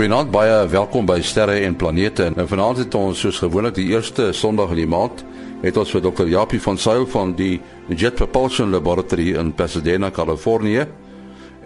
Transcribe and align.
Goeienaand, 0.00 0.30
baie 0.32 0.62
welkom 0.72 1.04
by 1.04 1.18
Sterre 1.20 1.58
en 1.60 1.74
Planete. 1.76 2.30
En 2.32 2.46
vanaand 2.48 2.78
het 2.80 2.94
ons 2.96 3.18
soos 3.20 3.36
gewoonlik 3.42 3.74
die 3.76 3.90
eerste 3.90 4.30
Sondag 4.32 4.72
in 4.72 4.78
die 4.80 4.88
maand 4.88 5.20
het 5.60 5.76
ons 5.76 5.92
vir 5.92 6.00
Dr. 6.06 6.24
Japie 6.24 6.60
van 6.64 6.80
Sail 6.80 7.04
van 7.12 7.34
die 7.36 7.58
Jet 7.92 8.16
Propulsion 8.16 8.72
Laboratory 8.72 9.34
in 9.36 9.52
Pasadena, 9.52 10.08
Kalifornië 10.08 10.86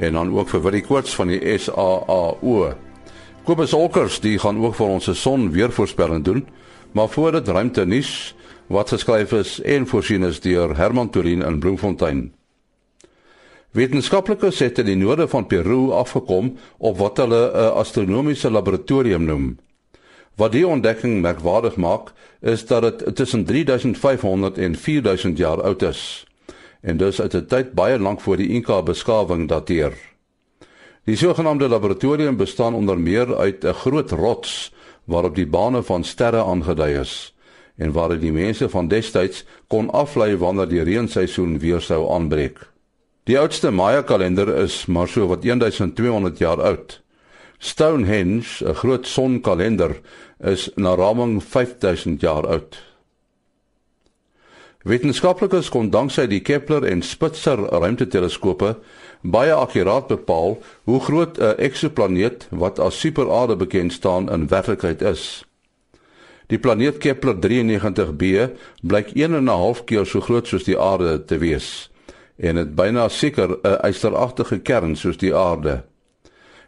en 0.03 0.19
dan 0.19 0.35
ook 0.35 0.51
vir 0.51 0.65
Willie 0.67 0.83
Koorts 0.83 1.15
van 1.15 1.31
die 1.31 1.39
SAAO. 1.39 2.75
Kobus 3.47 3.79
Olkers, 3.79 4.19
die 4.19 4.35
gaan 4.43 4.59
ook 4.67 4.75
vir 4.83 4.97
ons 4.99 5.07
se 5.07 5.15
son 5.15 5.53
weervoorspelling 5.55 6.27
doen, 6.27 6.43
maar 6.91 7.15
voor 7.15 7.39
dit 7.39 7.55
ruimte 7.55 7.87
nuus 7.87 8.35
wat 8.67 8.91
geskryf 8.91 9.39
is 9.45 9.61
en 9.63 9.87
voorsien 9.87 10.27
is 10.27 10.43
deur 10.43 10.75
Herman 10.75 11.15
Turin 11.15 11.47
in 11.47 11.63
Bloemfontein. 11.63 12.33
Wetenskaplikes 13.75 14.61
het 14.63 14.77
in 14.79 14.87
die 14.87 15.01
noorde 15.01 15.25
van 15.27 15.49
Peru 15.51 15.91
afgekom 15.99 16.53
op 16.79 16.99
wat 16.99 17.17
hulle 17.19 17.51
'n 17.51 17.73
astronomiese 17.75 18.51
laboratorium 18.51 19.25
noem. 19.25 19.59
Wat 20.37 20.53
die 20.53 20.67
ontdekking 20.67 21.21
merkwaardig 21.21 21.77
maak, 21.77 22.13
is 22.41 22.67
dat 22.67 22.83
dit 22.83 23.17
tussen 23.17 23.45
3500 23.45 24.59
en 24.59 24.77
4000 24.77 25.39
jaar 25.39 25.63
oud 25.63 25.83
is. 25.83 26.27
En 26.81 26.97
dus 26.97 27.21
uit 27.21 27.35
'n 27.35 27.47
tyd 27.47 27.73
baie 27.73 27.99
lank 27.99 28.21
voor 28.21 28.37
die 28.37 28.49
Inca 28.49 28.83
beskawing 28.83 29.49
dateer. 29.49 29.93
Die 31.05 31.17
sogenaamde 31.17 31.69
laboratorium 31.69 32.37
bestaan 32.37 32.75
onder 32.75 33.01
meer 33.01 33.37
uit 33.37 33.65
'n 33.65 33.73
groot 33.73 34.11
rots 34.11 34.73
waarop 35.05 35.35
die 35.35 35.47
bane 35.47 35.83
van 35.83 36.05
sterre 36.05 36.45
aangedui 36.45 36.99
is 36.99 37.35
en 37.77 37.93
waar 37.93 38.19
die 38.19 38.33
mense 38.33 38.69
van 38.69 38.89
destyds 38.89 39.45
kon 39.67 39.91
aflei 39.91 40.37
wanneer 40.37 40.69
die 40.69 40.83
reenseisoen 40.83 41.59
weer 41.59 41.81
sou 41.81 42.13
aanbreek. 42.13 42.74
Die 43.25 43.39
oudste 43.41 43.71
Maya 43.71 44.03
kalender 44.03 44.51
is 44.61 44.83
maar 44.87 45.09
so 45.09 45.25
wat 45.27 45.43
1200 45.43 46.39
jaar 46.39 46.61
oud. 46.61 47.01
Stonehenge, 47.59 48.61
'n 48.61 48.75
groot 48.75 49.07
sonkalender, 49.07 50.01
is 50.39 50.71
na 50.77 50.95
raming 50.95 51.43
5000 51.43 52.21
jaar 52.21 52.47
oud. 52.47 52.83
Wetenskaplikes 54.83 55.69
kon 55.69 55.91
danksy 55.91 56.27
die 56.27 56.41
Kepler 56.41 56.85
en 56.85 57.03
Spitzer 57.03 57.57
ruimteteleskope 57.57 58.77
baie 59.23 59.53
akkuraat 59.53 60.07
bepaal 60.07 60.59
hoe 60.85 61.01
groot 61.01 61.39
'n 61.39 61.57
eksoplaneet 61.57 62.47
wat 62.51 62.79
as 62.79 63.01
superaarde 63.01 63.57
bekend 63.57 63.93
staan 63.93 64.31
in 64.33 64.49
werklikheid 64.49 65.03
is. 65.03 65.45
Die 66.47 66.59
planeet 66.59 66.99
Kepler 66.99 67.35
93b 67.35 68.51
blyk 68.83 69.11
1 69.15 69.35
en 69.35 69.45
'n 69.45 69.49
half 69.49 69.85
keer 69.85 70.07
so 70.07 70.21
groot 70.21 70.47
soos 70.47 70.65
die 70.65 70.79
aarde 70.79 71.25
te 71.25 71.39
wees 71.39 71.89
en 72.37 72.55
dit 72.55 72.75
byna 72.75 73.09
seker 73.09 73.59
'n 73.63 73.89
ysteragtige 73.89 74.59
kern 74.59 74.97
soos 74.97 75.17
die 75.17 75.35
aarde. 75.35 75.85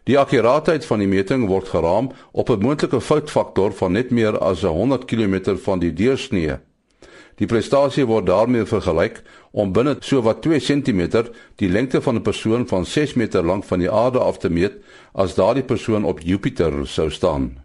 Die 0.03 0.19
akkuraatheid 0.19 0.85
van 0.85 0.99
die 0.99 1.07
meting 1.07 1.47
word 1.47 1.67
geraam 1.67 2.11
op 2.31 2.49
'n 2.49 2.59
moontlike 2.59 3.01
foutfaktor 3.01 3.73
van 3.73 3.91
net 3.91 4.09
meer 4.09 4.37
as 4.39 4.61
100 4.61 5.05
km 5.05 5.57
van 5.57 5.79
die 5.79 5.93
deursnee. 5.93 6.57
Die 7.35 7.45
prestasie 7.45 8.05
word 8.05 8.25
daarmee 8.25 8.65
vergelyk 8.65 9.21
om 9.51 9.73
binne 9.73 9.97
so 9.99 10.21
wat 10.21 10.41
2 10.41 10.59
cm 10.59 11.29
die 11.55 11.69
lengte 11.69 12.01
van 12.01 12.15
'n 12.15 12.21
persoon 12.21 12.67
van 12.67 12.85
6 12.85 13.13
meter 13.13 13.43
lank 13.43 13.63
van 13.63 13.79
die 13.79 13.91
aarde 13.91 14.19
af 14.19 14.37
te 14.37 14.49
meet 14.49 14.73
as 15.13 15.35
daardie 15.35 15.63
persoon 15.63 16.05
op 16.05 16.19
Jupiter 16.19 16.87
sou 16.87 17.09
staan. 17.09 17.63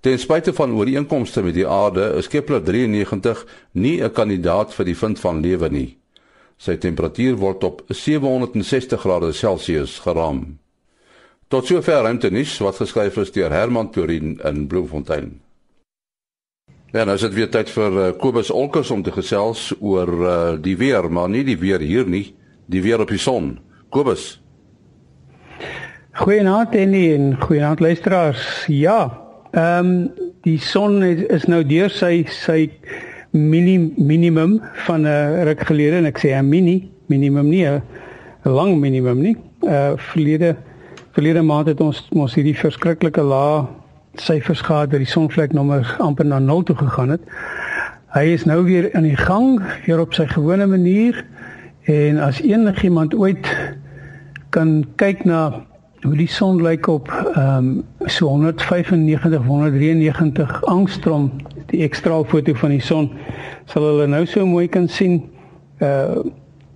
Ten 0.00 0.18
spyte 0.18 0.52
van 0.52 0.72
ooreenkomste 0.72 1.42
met 1.42 1.54
die 1.54 1.66
aarde, 1.66 2.14
is 2.16 2.28
Kepler 2.28 2.62
93 2.62 3.46
nie 3.72 4.02
'n 4.02 4.12
kandidaat 4.12 4.74
vir 4.74 4.84
die 4.84 4.96
vind 4.96 5.20
van 5.20 5.40
lewe 5.40 5.68
nie. 5.68 6.03
Sy 6.56 6.76
temperatuur 6.80 7.36
word 7.40 7.64
op 7.64 7.82
760 7.88 9.00
grade 9.00 9.32
Celsius 9.32 9.98
geraam. 10.04 10.58
Tot 11.48 11.66
sover 11.66 12.02
ruimte 12.02 12.30
nuus 12.30 12.56
wat 12.64 12.78
geskryf 12.80 13.18
is 13.22 13.32
deur 13.34 13.52
Herman 13.52 13.90
Turin 13.90 14.38
in 14.44 14.66
Bloemfontein. 14.66 15.40
Ja, 16.94 17.02
nou 17.04 17.16
is 17.18 17.24
dit 17.26 17.34
weer 17.34 17.50
tyd 17.50 17.70
vir 17.74 17.96
uh, 17.98 18.08
Kobus 18.18 18.52
Olkers 18.54 18.90
om 18.94 19.02
te 19.02 19.10
gesels 19.10 19.72
oor 19.80 20.10
uh, 20.14 20.34
die 20.62 20.76
weer, 20.78 21.08
maar 21.10 21.28
nie 21.28 21.42
die 21.44 21.58
weer 21.58 21.82
hier 21.82 22.06
nie, 22.06 22.28
die 22.70 22.82
weer 22.84 23.02
op 23.02 23.10
die 23.10 23.18
son. 23.18 23.56
Kobus. 23.90 24.36
Goeienaand 26.14 26.74
en 26.78 26.94
goeienaand 27.42 27.82
luisteraars. 27.82 28.46
Ja, 28.70 29.00
ehm 29.50 29.90
um, 29.90 30.30
die 30.44 30.58
son 30.60 31.02
is, 31.02 31.22
is 31.32 31.46
nou 31.48 31.62
deur 31.64 31.90
sy 31.90 32.26
sy 32.28 32.68
minim, 33.34 33.92
minimum 33.96 34.62
van 34.72 35.00
'n 35.00 35.06
uh, 35.06 35.42
ruk 35.42 35.66
gelede 35.66 35.96
en 35.96 36.06
ek 36.06 36.18
sê 36.18 36.30
'n 36.38 36.48
mini 36.48 36.90
minimum 37.06 37.48
nie 37.48 37.66
'n 37.66 37.82
lang 38.42 38.78
minimum 38.78 39.20
nie. 39.20 39.36
Uh 39.62 39.92
verlede 39.96 40.56
verlede 41.12 41.42
maand 41.42 41.66
het 41.66 41.80
ons 41.80 42.08
mos 42.12 42.34
hierdie 42.34 42.56
verskriklike 42.58 43.22
lae 43.22 43.66
syfers 44.14 44.60
gehad 44.60 44.90
dat 44.90 44.98
die 44.98 45.10
sonvlek 45.10 45.52
nommer 45.52 45.96
amper 45.98 46.26
na 46.26 46.38
0 46.38 46.62
toe 46.62 46.76
gegaan 46.76 47.08
het. 47.08 47.20
Hy 48.14 48.24
is 48.24 48.44
nou 48.44 48.64
weer 48.64 48.94
in 48.94 49.02
die 49.02 49.16
gang, 49.16 49.62
weer 49.86 50.00
op 50.00 50.14
sy 50.14 50.26
gewone 50.26 50.66
manier 50.66 51.24
en 51.82 52.18
as 52.18 52.40
enigiemand 52.40 53.14
ooit 53.14 53.46
kan 54.50 54.84
kyk 54.96 55.24
na 55.24 55.64
hoe 56.02 56.16
die 56.16 56.28
son 56.28 56.62
lyk 56.62 56.86
op 56.86 57.08
ehm 57.34 57.56
um, 57.56 57.84
so 58.06 58.28
195 58.28 59.42
193 59.46 60.64
angstrom 60.64 61.30
die 61.74 61.82
ekstra 61.86 62.22
foto 62.30 62.54
van 62.62 62.74
die 62.76 62.82
son 62.82 63.10
sal 63.70 63.86
hulle 63.88 64.08
nou 64.10 64.24
so 64.30 64.46
mooi 64.46 64.66
kan 64.68 64.88
sien 64.88 65.22
uh 65.82 66.24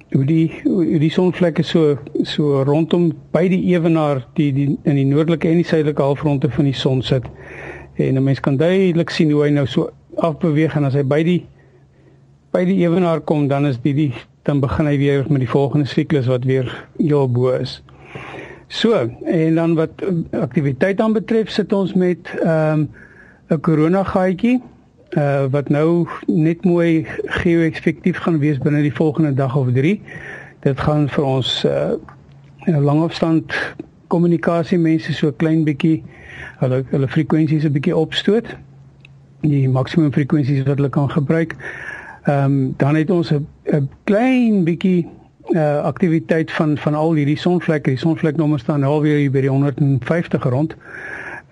hoe 0.08 0.24
die 0.24 0.46
hoe 0.64 0.98
die 1.02 1.10
sonvlekke 1.12 1.62
so 1.68 1.98
so 2.24 2.62
rondom 2.64 3.10
by 3.34 3.42
die 3.52 3.60
ewenaar 3.74 4.22
die 4.38 4.48
die 4.56 4.68
in 4.88 4.96
die 4.96 5.04
noordelike 5.04 5.50
en 5.50 5.60
die 5.60 5.68
suidelike 5.68 6.00
halfronde 6.02 6.48
van 6.54 6.64
die 6.64 6.76
son 6.76 7.02
sit 7.02 7.28
en 8.00 8.16
'n 8.16 8.24
mens 8.24 8.40
kan 8.40 8.56
duidelik 8.56 9.10
sien 9.10 9.30
hoe 9.30 9.42
hy 9.44 9.50
nou 9.50 9.66
so 9.66 9.90
afbeweeg 10.16 10.76
en 10.76 10.88
as 10.88 10.94
hy 10.94 11.04
by 11.04 11.22
die 11.22 11.42
by 12.52 12.64
die 12.64 12.78
ewenaar 12.86 13.20
kom 13.20 13.48
dan 13.48 13.66
is 13.66 13.76
die 13.84 13.94
die 13.94 14.12
dan 14.48 14.60
begin 14.60 14.86
hy 14.88 14.96
weer 14.96 15.26
met 15.28 15.44
die 15.44 15.50
volgende 15.50 15.86
siklus 15.86 16.26
wat 16.26 16.44
weer 16.48 16.70
heel 16.96 17.28
bo 17.28 17.50
is. 17.52 17.82
So, 18.68 18.96
en 19.24 19.54
dan 19.54 19.74
wat 19.76 20.00
uh, 20.02 20.40
aktiwiteit 20.40 21.00
aan 21.00 21.12
betref, 21.12 21.50
sit 21.52 21.72
ons 21.72 21.92
met 21.94 22.32
ehm 22.40 22.80
um, 22.80 22.88
'n 23.48 23.60
korona 23.60 24.02
gaatjie 24.04 24.60
uh 25.16 25.44
wat 25.50 25.68
nou 25.68 26.08
net 26.26 26.64
mooi 26.64 27.06
geo-effektief 27.24 28.18
gaan 28.18 28.38
wees 28.38 28.58
binne 28.58 28.82
die 28.82 28.94
volgende 28.94 29.34
dag 29.34 29.56
of 29.56 29.72
3. 29.72 30.00
Dit 30.60 30.80
gaan 30.80 31.08
vir 31.08 31.24
ons 31.24 31.64
uh 31.64 31.96
langafstand 32.66 33.54
kommunikasie 34.06 34.78
mense 34.78 35.12
so 35.12 35.32
klein 35.32 35.64
bietjie 35.64 36.02
hulle 36.60 36.84
hulle 36.90 37.08
frekwensies 37.08 37.64
'n 37.64 37.72
bietjie 37.72 37.96
opstoot. 37.96 38.56
Die 39.40 39.68
maksimum 39.68 40.12
frekwensies 40.12 40.64
wat 40.66 40.76
hulle 40.76 40.88
kan 40.88 41.10
gebruik. 41.10 41.56
Ehm 42.24 42.44
um, 42.44 42.74
dan 42.76 42.96
het 42.96 43.10
ons 43.10 43.32
'n 43.32 43.88
klein 44.04 44.64
bietjie 44.64 45.06
uh 45.48 45.82
aktiwiteit 45.82 46.52
van 46.52 46.78
van 46.78 46.94
al 46.94 47.14
hierdie 47.14 47.38
sonvlekke. 47.38 47.90
Die 47.90 47.98
sonvleknommer 47.98 48.58
staan 48.58 48.84
alweer 48.84 49.16
hier 49.16 49.30
by 49.30 49.40
die 49.40 49.50
150 49.50 50.42
rond. 50.44 50.76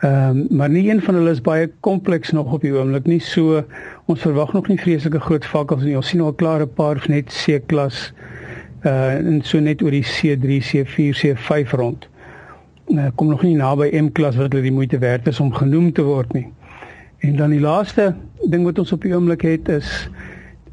Ehm 0.04 0.28
um, 0.28 0.46
maar 0.50 0.68
nie 0.70 0.90
een 0.90 1.02
van 1.02 1.14
hulle 1.14 1.30
is 1.30 1.40
baie 1.40 1.70
kompleks 1.80 2.30
nog 2.30 2.52
op 2.52 2.60
die 2.60 2.72
oomblik 2.72 3.06
nie. 3.06 3.20
So 3.20 3.62
ons 4.04 4.20
verwag 4.20 4.52
nog 4.52 4.68
nie 4.68 4.80
vreeslike 4.80 5.20
groot 5.20 5.46
vakkels 5.46 5.82
nie. 5.82 5.96
Ons 5.96 6.08
sien 6.12 6.20
al 6.20 6.32
klaar 6.32 6.60
'n 6.60 6.74
paar 6.74 7.04
net 7.08 7.32
C-klas 7.32 8.12
uh 8.84 9.14
en 9.14 9.40
so 9.42 9.58
net 9.58 9.82
oor 9.82 9.90
die 9.90 10.04
C3, 10.04 10.60
C4, 10.68 11.16
C5 11.20 11.70
rond. 11.70 12.08
Uh, 12.88 13.06
kom 13.14 13.28
nog 13.28 13.42
nie 13.42 13.56
naby 13.56 13.88
M-klas 13.98 14.36
wat 14.36 14.52
hulle 14.52 14.62
die 14.62 14.72
moeite 14.72 14.98
werd 14.98 15.26
is 15.26 15.40
om 15.40 15.52
genoem 15.52 15.92
te 15.92 16.02
word 16.02 16.32
nie. 16.32 16.46
En 17.18 17.36
dan 17.36 17.50
die 17.50 17.60
laaste 17.60 18.14
ding 18.50 18.64
wat 18.64 18.78
ons 18.78 18.92
op 18.92 19.02
die 19.02 19.14
oomblik 19.16 19.42
het 19.42 19.68
is 19.68 20.10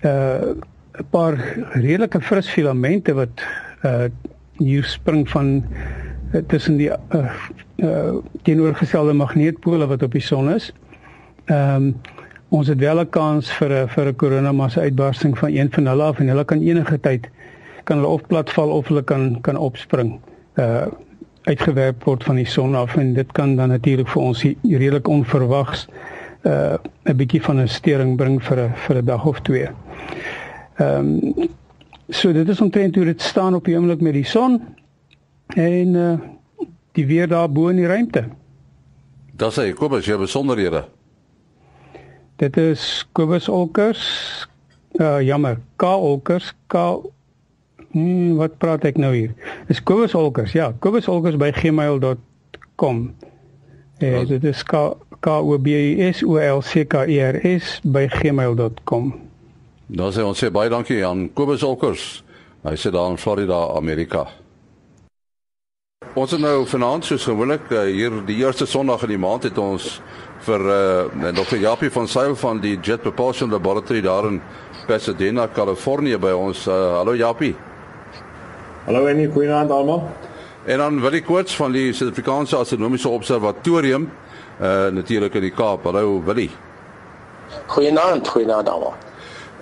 uh 0.04 0.52
'n 1.00 1.08
paar 1.10 1.40
redelike 1.74 2.22
fris 2.22 2.50
filamente 2.50 3.14
wat 3.14 3.42
uh 3.86 4.06
hier 4.58 4.84
spring 4.84 5.30
van 5.30 5.64
uh, 6.34 6.42
tussen 6.48 6.78
die 6.78 6.90
uh, 6.90 7.32
uh 7.78 8.16
teenoorgestelde 8.42 9.14
magneetpole 9.14 9.88
wat 9.88 10.04
op 10.04 10.12
die 10.12 10.22
son 10.22 10.50
is. 10.54 10.74
Ehm 11.46 11.76
um, 11.76 11.96
ons 12.50 12.68
het 12.68 12.80
wel 12.80 13.00
'n 13.00 13.10
kans 13.10 13.52
vir 13.52 13.72
'n 13.72 13.88
vir 13.88 14.08
'n 14.08 14.16
koronamassa 14.16 14.82
uitbarsting 14.82 15.38
van 15.38 15.50
een 15.50 15.72
van 15.72 15.86
hulle 15.86 16.04
af 16.04 16.20
en 16.20 16.28
hulle 16.28 16.46
kan 16.46 16.62
enige 16.62 17.00
tyd 17.00 17.30
kan 17.84 17.98
hulle 17.98 18.10
of 18.10 18.28
platval 18.28 18.70
of 18.70 18.88
hulle 18.88 19.04
kan 19.04 19.42
kan 19.42 19.58
opspring. 19.58 20.20
Uh 20.56 20.86
uitgewerp 21.44 22.04
word 22.04 22.24
van 22.24 22.36
die 22.36 22.46
son 22.46 22.76
af 22.76 22.96
en 22.96 23.14
dit 23.14 23.32
kan 23.32 23.56
dan 23.56 23.70
natuurlik 23.70 24.08
vir 24.08 24.22
ons 24.22 24.44
redelik 24.64 25.08
onverwags 25.08 25.88
uh 26.44 26.76
'n 27.04 27.16
bietjie 27.16 27.42
van 27.42 27.60
'n 27.60 27.68
stering 27.68 28.16
bring 28.18 28.44
vir 28.44 28.60
'n 28.60 28.72
vir 28.76 28.98
'n 28.98 29.06
dag 29.06 29.26
of 29.26 29.42
twee. 29.42 29.68
Ehm 30.78 30.98
um, 30.98 31.50
so 32.10 32.34
dit 32.34 32.50
is 32.50 32.62
omtrent 32.62 32.96
hoe 32.96 33.06
dit 33.06 33.22
staan 33.22 33.56
op 33.56 33.66
die 33.66 33.76
oomblik 33.76 34.02
met 34.02 34.14
die 34.14 34.26
son 34.26 34.62
en 35.56 35.88
uh 35.96 36.14
die 36.94 37.06
weer 37.10 37.28
daar 37.28 37.50
bo 37.52 37.68
in 37.68 37.82
die 37.82 37.88
ruimte. 37.90 38.28
Daar 39.38 39.54
sê 39.54 39.72
Kobus, 39.74 40.06
jy 40.06 40.18
besonderhede. 40.22 40.86
Dit 42.42 42.58
is 42.58 43.06
Kobus 43.18 43.50
Olkers. 43.50 44.04
Uh 45.02 45.22
jammer, 45.26 45.58
K 45.82 45.90
Olkers, 45.90 46.52
K 46.70 47.02
hmm, 47.94 48.36
wat 48.38 48.58
praat 48.62 48.86
ek 48.86 49.00
nou 49.02 49.14
hier? 49.16 49.34
Dis 49.70 49.82
Kobus 49.82 50.14
Olkers. 50.18 50.54
Ja, 50.54 50.70
Kobus 50.80 51.10
Olkers 51.10 51.38
by 51.42 51.50
gmail.com. 51.56 53.02
Eh 53.98 54.12
ja. 54.12 54.24
dit 54.30 54.44
is 54.44 54.62
K 54.64 54.84
K 55.24 55.40
O 55.42 55.58
B 55.58 55.98
S 56.12 56.22
O 56.26 56.38
L 56.38 56.62
C 56.62 56.86
K 56.86 57.06
E 57.10 57.18
R 57.26 57.42
S 57.56 57.80
by 57.82 58.06
gmail.com. 58.20 59.14
Dan 59.94 60.14
sê 60.14 60.26
ons 60.26 60.38
sê 60.38 60.54
baie 60.54 60.70
dankie 60.70 61.02
aan 61.06 61.30
Kobus 61.34 61.66
Olkers. 61.66 62.22
Hy 62.64 62.78
sit 62.80 62.94
daar 62.94 63.10
in 63.12 63.18
Florida, 63.20 63.66
Amerika. 63.76 64.28
Ons 66.14 66.30
het 66.36 66.42
nou 66.44 66.60
vanaand 66.70 67.08
soos 67.08 67.24
gewoonlik 67.26 67.72
uh, 67.74 67.88
hier 67.90 68.14
die 68.28 68.36
eerste 68.44 68.68
Sondag 68.70 69.02
in 69.08 69.16
die 69.16 69.18
maand 69.18 69.48
het 69.48 69.58
ons 69.58 69.96
vir 70.46 70.62
uh, 70.70 71.30
Dr. 71.34 71.58
Japie 71.58 71.90
van 71.90 72.06
Sail 72.08 72.36
van 72.38 72.60
die 72.62 72.76
Jet 72.78 73.02
Propulsion 73.02 73.50
Laboratory 73.50 74.02
daar 74.06 74.28
in 74.30 74.38
Pasadena, 74.86 75.48
Kalifornië 75.50 76.20
by 76.22 76.36
ons. 76.38 76.68
Uh, 76.68 76.76
hallo 77.00 77.16
Japie. 77.18 77.56
Hallo 78.86 79.08
en 79.10 79.24
goeienaand 79.34 79.74
almal. 79.74 80.04
En 80.70 80.84
dan 80.84 81.00
wil 81.02 81.18
ek 81.18 81.26
kort 81.26 81.50
van 81.58 81.74
die 81.74 81.88
Suid-Afrikaanse 81.98 82.60
Astronomiese 82.62 83.10
Observatorium 83.10 84.06
uh 84.62 84.92
natuurlik 84.94 85.34
in 85.40 85.48
die 85.48 85.56
Kaap. 85.56 85.88
Hallo 85.90 86.20
Willie. 86.28 86.52
Goeienaand, 87.74 88.28
goeienaand 88.28 88.70
almal. 88.70 88.94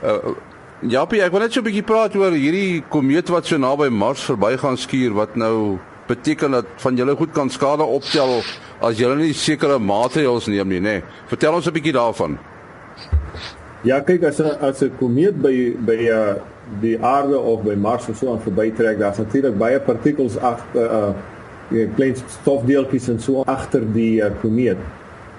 Uh 0.04 0.36
Japie, 0.81 1.21
ek 1.21 1.31
wil 1.31 1.45
net 1.45 1.54
so 1.54 1.62
'n 1.62 1.69
bietjie 1.69 1.86
praat 1.86 2.15
oor 2.18 2.36
hierdie 2.36 2.83
komeet 2.89 3.31
wat 3.31 3.45
so 3.45 3.56
naby 3.56 3.88
Mars 3.88 4.25
verbygaan 4.27 4.75
skuur 4.75 5.15
wat 5.15 5.39
nou 5.39 5.80
beteken 6.11 6.57
dat 6.57 6.69
van 6.83 6.95
julle 6.99 7.15
goed 7.15 7.33
kan 7.35 7.49
skade 7.49 7.83
optel 7.83 8.39
as 8.81 8.99
julle 8.99 9.17
nie 9.19 9.33
sekere 9.37 9.79
maatreëls 9.79 10.49
neem 10.51 10.71
nie, 10.73 10.79
nê. 10.81 10.99
Nee. 10.99 11.27
Vertel 11.31 11.57
ons 11.59 11.67
'n 11.67 11.75
bietjie 11.75 11.93
daarvan. 11.93 12.37
Ja, 13.83 13.99
kyk 13.99 14.23
as 14.29 14.39
'n 14.39 14.57
as 14.61 14.81
'n 14.81 14.91
komeet 14.99 15.41
by 15.41 15.75
by 15.85 15.99
uh, 16.09 16.35
die 16.81 16.97
aarde 16.97 17.37
of 17.37 17.63
by 17.63 17.75
Mars 17.75 18.09
of 18.09 18.17
so 18.17 18.31
aan 18.31 18.41
verbytrek, 18.41 18.99
daar's 18.99 19.17
natuurlik 19.17 19.57
baie 19.57 19.79
partikels 19.79 20.37
agter 20.37 20.85
uh 20.85 21.13
uh 21.71 21.87
klein 21.95 22.15
stofdeeltjies 22.15 23.07
en 23.09 23.19
so 23.19 23.43
agter 23.45 23.81
die 23.93 24.21
uh, 24.21 24.31
komeet. 24.41 24.77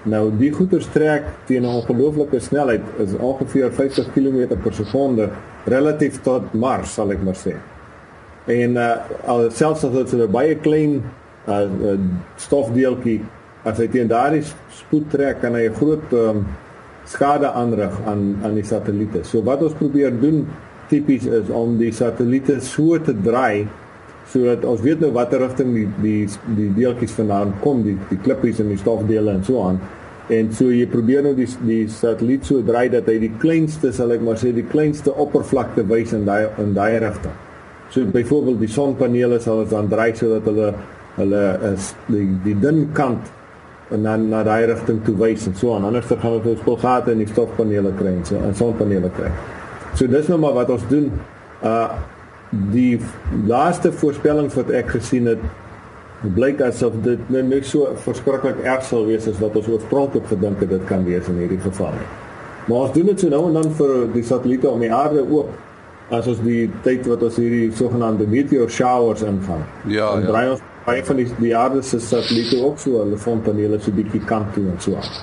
Nou 0.03 0.31
die 0.37 0.51
goeters 0.51 0.87
trek 0.91 1.23
teen 1.45 1.63
'n 1.63 1.75
ongelooflike 1.79 2.39
snelheid, 2.39 2.81
is 2.97 3.13
ongeveer 3.13 3.71
50 3.71 4.13
km 4.13 4.57
per 4.63 4.73
sekonde 4.73 5.29
relatief 5.65 6.21
tot 6.21 6.53
Mars, 6.53 6.93
sal 6.93 7.11
ek 7.11 7.23
maar 7.23 7.35
sê 7.35 7.72
en 8.45 8.75
uh 8.75 8.95
al 9.27 9.49
selfs 9.51 9.85
as 9.87 9.93
dit 9.93 10.13
'n 10.19 10.31
baie 10.31 10.55
klein 10.55 11.01
uh, 11.47 11.63
uh 11.63 11.99
stofdeeltjie 12.35 13.21
as 13.63 13.79
hy 13.79 13.87
teen 13.87 14.07
daardie 14.11 14.43
spoed 14.75 15.09
trek 15.11 15.41
kan 15.41 15.55
hy 15.55 15.67
'n 15.69 15.75
groot 15.79 16.13
um, 16.13 16.45
skade 17.05 17.47
aanrig 17.47 17.95
aan 18.05 18.37
aan 18.43 18.55
die 18.55 18.67
satelliete. 18.67 19.23
So 19.23 19.43
wat 19.43 19.63
ons 19.63 19.73
probeer 19.79 20.11
doen 20.19 20.47
tipies 20.89 21.25
is 21.25 21.49
om 21.49 21.77
die 21.77 21.91
satelliete 21.91 22.59
so 22.61 22.99
te 22.99 23.13
draai 23.13 23.67
sodat 24.31 24.63
ons 24.65 24.81
weet 24.81 25.01
nou 25.03 25.11
watter 25.15 25.41
rigting 25.43 25.73
die 25.75 25.87
die 26.01 26.27
die 26.57 26.69
deeltjies 26.77 27.15
vandaan 27.17 27.53
kom, 27.63 27.83
die 27.83 27.97
die 28.09 28.19
klippies 28.23 28.59
en 28.63 28.71
die 28.71 28.79
stofdele 28.79 29.35
en 29.35 29.43
so 29.43 29.63
aan. 29.67 29.79
En 30.31 30.51
so 30.55 30.71
jy 30.71 30.85
probeer 30.87 31.25
nou 31.25 31.33
die 31.35 31.47
die 31.67 31.87
satelliet 31.91 32.47
so 32.47 32.63
draai 32.63 32.87
dat 32.89 33.09
hy 33.11 33.17
die 33.19 33.33
kleinste 33.39 33.91
sal 33.91 34.15
ek 34.15 34.23
maar 34.23 34.39
sê 34.39 34.53
die 34.55 34.67
kleinste 34.67 35.11
oppervlakte 35.11 35.83
wys 35.91 36.15
in 36.15 36.23
daai 36.29 36.47
in 36.63 36.71
daai 36.77 36.99
rigting. 37.03 37.42
So 37.93 38.05
byvoorbeeld 38.09 38.59
die 38.63 38.71
sonpanele 38.73 39.37
sal 39.39 39.61
ons 39.61 39.69
dan 39.69 39.87
draai 39.91 40.15
sodat 40.17 40.47
hulle 40.49 40.73
hulle 41.13 41.41
is 41.69 41.91
die 42.07 42.25
die 42.41 42.55
dun 42.57 42.87
kant 42.97 43.27
en 43.93 44.07
dan 44.07 44.23
na 44.31 44.39
daai 44.43 44.65
rigting 44.71 45.03
toe 45.05 45.13
wys 45.19 45.45
en 45.45 45.53
so 45.59 45.75
aan. 45.75 45.85
Anders 45.85 46.07
dan 46.09 46.17
gaan 46.23 46.39
ons 46.39 46.63
spulgate 46.63 47.13
in 47.13 47.21
die 47.21 47.29
stofpanele 47.29 47.91
kry 47.99 48.15
en 48.15 48.23
so 48.25 48.39
en 48.41 48.55
sonpanele 48.57 49.11
kry. 49.13 49.29
So 49.93 50.09
dis 50.09 50.31
nou 50.31 50.39
maar 50.41 50.57
wat 50.57 50.73
ons 50.73 50.87
doen. 50.89 51.11
Uh 51.61 51.87
die 52.73 52.99
laaste 53.49 53.89
voorspellings 53.97 54.53
wat 54.53 54.67
ek 54.77 54.91
gesien 54.93 55.25
het 55.25 55.41
blyk 56.35 56.59
asof 56.61 56.93
dit 57.01 57.21
nou 57.33 57.41
net 57.47 57.65
so 57.65 57.89
verskriklik 58.05 58.59
erg 58.61 58.83
sal 58.85 59.07
wees 59.07 59.25
as 59.27 59.39
wat 59.41 59.57
ons 59.57 59.69
oorspronklik 59.73 60.27
gedink 60.29 60.61
het 60.61 60.69
dit 60.69 60.83
kan 60.89 61.01
wees 61.05 61.29
in 61.31 61.39
hierdie 61.41 61.61
geval. 61.63 61.97
Maar 62.67 62.77
ons 62.77 62.93
doen 62.93 63.09
dit 63.09 63.25
so 63.25 63.33
nou 63.33 63.41
en 63.49 63.57
dan 63.57 63.73
vir 63.79 63.95
die 64.13 64.25
satelliete 64.27 64.69
om 64.69 64.85
die 64.85 64.93
aarde 64.93 65.25
ook 65.25 65.72
as 66.13 66.27
ons 66.29 66.41
die 66.45 66.67
tyd 66.85 67.07
wat 67.09 67.23
ons 67.25 67.39
hierdie 67.41 67.71
sogenaamde 67.77 68.27
meteor 68.29 68.69
showers 68.71 69.23
ingaan. 69.25 69.63
Ja, 69.87 70.11
dan 70.13 70.25
ja. 70.25 70.29
draai 70.31 70.51
ons 70.53 70.61
baie 70.85 71.03
van 71.07 71.21
die 71.21 71.27
die 71.39 71.55
aarde 71.57 71.81
se 71.85 71.99
satelliete 72.03 72.59
ook 72.63 72.79
so 72.83 72.99
hulle 73.01 73.17
sonpanele 73.21 73.79
so 73.81 73.95
bietjie 73.95 74.21
kant 74.29 74.53
toe 74.55 74.65
en 74.69 74.79
so 74.83 74.99
aan. 74.99 75.17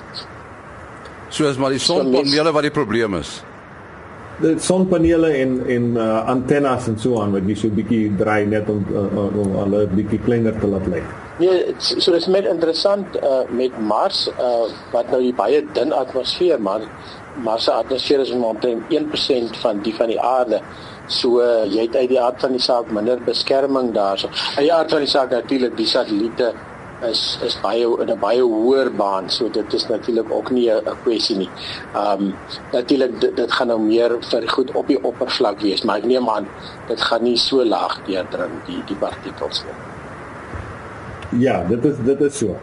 So 1.29 1.47
is 1.47 1.57
maar 1.61 1.75
die 1.75 1.81
sonpanele 1.83 2.51
wat 2.51 2.67
die 2.67 2.75
probleem 2.75 3.15
is. 3.21 3.39
Die 4.41 4.57
sonpanele 4.59 5.31
en 5.39 5.59
en 5.69 5.89
uh, 5.95 6.11
antennes 6.33 6.87
en 6.91 6.97
so 6.99 7.21
aan 7.21 7.35
wat 7.37 7.47
jy 7.47 7.57
so 7.63 7.77
bietjie 7.81 8.09
draai 8.19 8.45
net 8.49 8.69
om 8.73 8.83
uh, 8.91 9.27
om 9.29 9.59
hulle 9.61 9.85
bietjie 9.95 10.19
kleiner 10.25 10.57
te 10.59 10.71
laat 10.71 10.89
lyk. 10.91 11.20
Nee, 11.39 11.75
so 11.77 12.11
dis 12.11 12.27
met 12.27 12.45
interessant 12.45 13.15
uh, 13.23 13.41
met 13.49 13.77
Mars 13.79 14.27
uh, 14.39 14.67
wat 14.91 15.09
nou 15.09 15.21
die 15.21 15.33
baie 15.33 15.61
dun 15.73 15.93
atmosfeer 15.95 16.59
maar 16.61 16.81
Mars 17.35 17.63
se 17.63 17.71
atmosfeer 17.71 18.19
is 18.19 18.31
omtrent 18.31 18.91
1% 18.91 19.59
van 19.61 19.79
die 19.81 19.93
van 19.95 20.11
die 20.11 20.19
aarde. 20.19 20.59
So 21.07 21.39
uh, 21.41 21.63
jy 21.71 21.87
het 21.87 21.95
uit 21.95 22.09
die 22.11 22.19
aard 22.21 22.43
van 22.43 22.51
die 22.51 22.61
saak 22.61 22.91
minder 22.91 23.21
beskerming 23.23 23.93
daarso. 23.95 24.27
Uit 24.57 24.65
die 24.65 24.73
aard 24.73 24.91
van 24.91 25.05
die 25.05 25.11
saak 25.11 25.31
natuurlik 25.31 25.77
die 25.77 25.87
satelliete 25.87 26.51
is 27.07 27.21
is 27.45 27.55
baie 27.61 27.87
in 28.03 28.11
'n 28.13 28.19
baie 28.19 28.41
hoër 28.41 28.91
baan, 28.97 29.29
so 29.29 29.49
dit 29.49 29.73
is 29.73 29.87
natuurlik 29.87 30.31
ook 30.31 30.51
nie 30.51 30.69
'n 30.69 30.97
kwessie 31.03 31.37
nie. 31.37 31.49
Ehm 31.93 32.21
um, 32.21 32.35
natuurlik 32.71 33.21
dit, 33.21 33.35
dit 33.35 33.51
gaan 33.51 33.67
nou 33.67 33.79
meer 33.79 34.17
vir 34.19 34.49
goed 34.49 34.75
op 34.75 34.87
die 34.87 35.03
oppervlak 35.03 35.61
wees, 35.61 35.81
maar 35.83 35.97
ek 35.97 36.05
neem 36.05 36.29
aan 36.29 36.47
dit 36.87 37.01
gaan 37.01 37.23
nie 37.23 37.37
so 37.37 37.65
laag 37.65 37.99
deurdring 38.05 38.53
die 38.65 38.83
die 38.85 38.95
partikels 38.95 39.63
nie. 39.63 39.90
Ja, 41.39 41.63
dit 41.63 41.85
is 41.85 41.95
dit 42.05 42.21
is 42.21 42.37
so. 42.37 42.57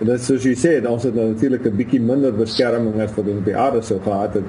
En 0.00 0.08
dit 0.08 0.22
soos 0.24 0.44
jy 0.48 0.54
sê, 0.56 0.78
ons 0.88 1.02
het 1.04 1.14
nou 1.14 1.26
natuurlik 1.28 1.66
'n 1.66 1.76
bietjie 1.76 2.00
minder 2.00 2.32
beskerming 2.32 3.00
as 3.00 3.12
wat 3.14 3.26
ons 3.26 3.38
op 3.38 3.44
die 3.44 3.56
aarde 3.56 3.82
sou 3.82 4.00
gehad 4.00 4.34
het. 4.34 4.44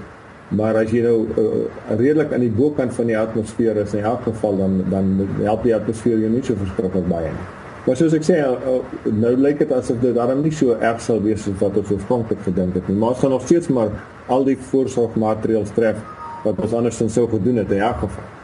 Maar 0.47 0.75
as 0.75 0.91
jy 0.91 1.01
nou 1.01 1.27
uh, 1.37 1.95
redelik 1.97 2.33
aan 2.33 2.39
die 2.39 2.51
bokant 2.51 2.93
van 2.93 3.05
die 3.05 3.17
atmosfeer 3.17 3.77
is 3.77 3.93
in 3.93 4.03
elk 4.03 4.23
geval 4.23 4.57
dan 4.57 4.83
dan 4.89 5.27
help 5.43 5.63
die 5.63 5.75
atmosfeer 5.75 6.19
jou 6.19 6.29
nie 6.29 6.43
so 6.43 6.55
verskriklik 6.55 7.07
baie 7.07 7.27
nie. 7.27 7.47
Maar 7.85 7.95
soos 7.95 8.13
ek 8.13 8.23
sê, 8.23 8.39
uh, 8.39 8.79
nou 9.03 9.35
lyk 9.35 9.59
dit 9.59 9.71
asof 9.71 9.99
dit 9.99 10.15
daarom 10.15 10.41
nie 10.41 10.51
so 10.51 10.75
erg 10.79 11.01
sal 11.01 11.21
wees 11.21 11.47
as 11.47 11.59
wat 11.59 11.77
ons 11.77 11.91
oorspronklik 11.91 12.43
gedink 12.43 12.73
het 12.73 12.87
nie. 12.87 12.97
Maar 12.97 13.09
ons 13.09 13.19
gaan 13.19 13.29
nog 13.29 13.45
steeds 13.45 13.67
maar 13.67 13.89
al 14.27 14.43
die 14.43 14.57
voorsorgmaatreëls 14.57 15.71
tref 15.75 15.97
wat 16.43 16.59
ons 16.59 16.73
andersins 16.73 17.13
sou 17.13 17.27
gedoen 17.29 17.55
het 17.55 17.71
in 17.71 17.79
elk 17.79 17.97
geval. 18.05 18.40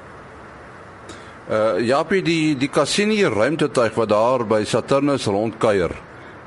Uh 1.48 1.80
Japie 1.80 2.22
die 2.22 2.58
die 2.60 2.68
Cassini 2.68 3.24
ruimtetuig 3.24 3.94
wat 3.96 4.10
daar 4.10 4.44
by 4.48 4.66
Saturnus 4.68 5.26
rondkuier. 5.32 5.94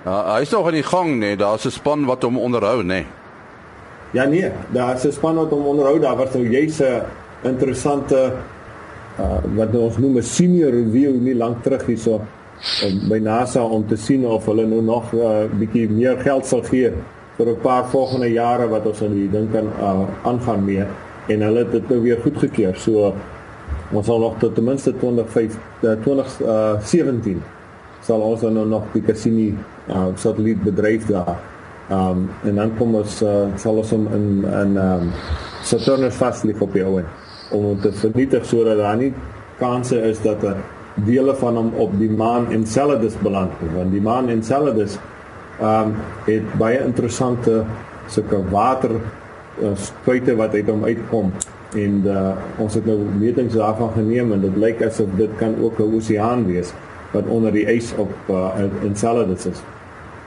Ja, 0.04 0.34
hy 0.34 0.42
is 0.44 0.50
nog 0.52 0.66
aan 0.66 0.76
die 0.76 0.84
gang 0.84 1.14
nê. 1.14 1.18
Nee. 1.18 1.36
Daar's 1.36 1.64
'n 1.64 1.70
span 1.70 2.04
wat 2.04 2.22
hom 2.22 2.38
onderhou 2.38 2.82
nê. 2.82 2.84
Nee. 2.84 3.06
Ja 4.12 4.24
nee, 4.24 4.50
daar's 4.72 5.04
'n 5.04 5.12
span 5.12 5.36
wat 5.36 5.50
hom 5.50 5.66
onderhou. 5.66 5.98
Daar 6.00 6.16
was 6.16 6.34
nou 6.34 6.44
jy's 6.44 6.80
'n 6.80 7.02
interessante 7.42 8.32
uh 9.18 9.38
wat 9.56 9.74
ons 9.74 9.96
noem 9.98 10.16
'n 10.16 10.22
senior 10.22 10.70
review 10.70 11.12
nie 11.20 11.34
lank 11.34 11.62
terug 11.62 11.86
hierso 11.86 12.20
um, 12.84 13.08
by 13.08 13.18
NASA 13.18 13.62
om 13.62 13.86
te 13.86 13.96
sien 13.96 14.26
of 14.26 14.44
hulle 14.46 14.66
nou 14.66 14.82
nog 14.82 15.12
'n 15.12 15.16
uh, 15.16 15.58
bietjie 15.58 15.88
meer 15.88 16.18
geld 16.18 16.46
sal 16.46 16.62
gee 16.62 16.92
vir 17.36 17.46
'n 17.46 17.60
paar 17.62 17.88
volgende 17.88 18.32
jare 18.32 18.68
wat 18.68 18.86
ons 18.86 19.02
aan 19.02 19.14
die 19.14 19.30
ding 19.30 19.52
kan 19.52 19.66
uh, 19.80 20.04
aangaan 20.22 20.64
mee 20.64 20.84
en 21.28 21.40
hulle 21.40 21.58
het 21.58 21.72
dit 21.72 21.88
nou 21.88 22.02
weer 22.02 22.18
goedgekeur. 22.22 22.76
So 22.76 23.14
ons 23.92 24.06
sal 24.06 24.18
nog 24.22 24.38
tot 24.38 24.54
ten 24.54 24.64
minste 24.64 24.92
2025 24.92 26.02
2017 26.04 27.36
uh, 27.36 27.42
sal 28.06 28.22
ons 28.24 28.42
nou 28.42 28.66
nog 28.66 28.90
die 28.94 29.02
Cassini 29.04 29.50
uh, 29.88 30.08
satellietbedryf 30.16 31.06
daar. 31.10 31.36
Ehm 31.90 32.10
um, 32.10 32.28
en 32.46 32.54
dan 32.54 32.76
kom 32.78 32.94
ons 32.94 33.22
uh, 33.22 33.48
sal 33.58 33.80
ons 33.82 33.90
hom 33.90 34.06
in 34.14 34.26
in 34.44 34.76
ehm 34.76 35.08
um, 35.08 35.08
Saturnus 35.66 36.14
vaslig 36.16 36.60
op 36.62 36.72
die 36.72 36.84
ouen 36.86 37.08
om 37.50 37.64
hom 37.64 37.80
te 37.82 37.90
vernietig 37.92 38.46
sodat 38.46 38.78
daar 38.78 38.96
nie 38.96 39.10
kanse 39.58 39.98
is 40.08 40.22
dat 40.22 40.44
'n 40.44 40.54
dele 41.06 41.34
van 41.34 41.56
hom 41.56 41.72
op 41.76 41.98
die 41.98 42.10
maan 42.10 42.46
Enceladus 42.52 43.18
beland 43.22 43.50
nie 43.60 43.74
want 43.74 43.90
die 43.90 44.00
maan 44.00 44.28
Enceladus 44.28 44.98
ehm 45.60 45.90
um, 45.90 45.96
het 46.24 46.54
baie 46.58 46.78
interessante 46.84 47.64
sulke 48.06 48.38
water 48.50 48.90
uh, 49.62 49.74
spuite 49.74 50.36
wat 50.36 50.54
uit 50.54 50.68
hom 50.68 50.84
uitkom 50.84 51.32
en 51.74 52.02
uh, 52.06 52.32
ons 52.58 52.74
het 52.74 52.86
nou 52.86 52.98
metings 53.18 53.54
daarvan 53.54 53.92
geneem 53.94 54.32
en 54.32 54.40
dit 54.40 54.56
lyk 54.56 54.82
asof 54.82 55.10
dit 55.16 55.36
kan 55.38 55.54
ook 55.62 55.78
'n 55.78 55.94
oseaan 55.96 56.46
wees 56.46 56.72
wat 57.12 57.26
onder 57.26 57.52
die 57.52 57.66
ys 57.66 57.92
op 57.96 58.10
uh, 58.30 58.54
Enceladus 58.82 59.46
is. 59.46 59.62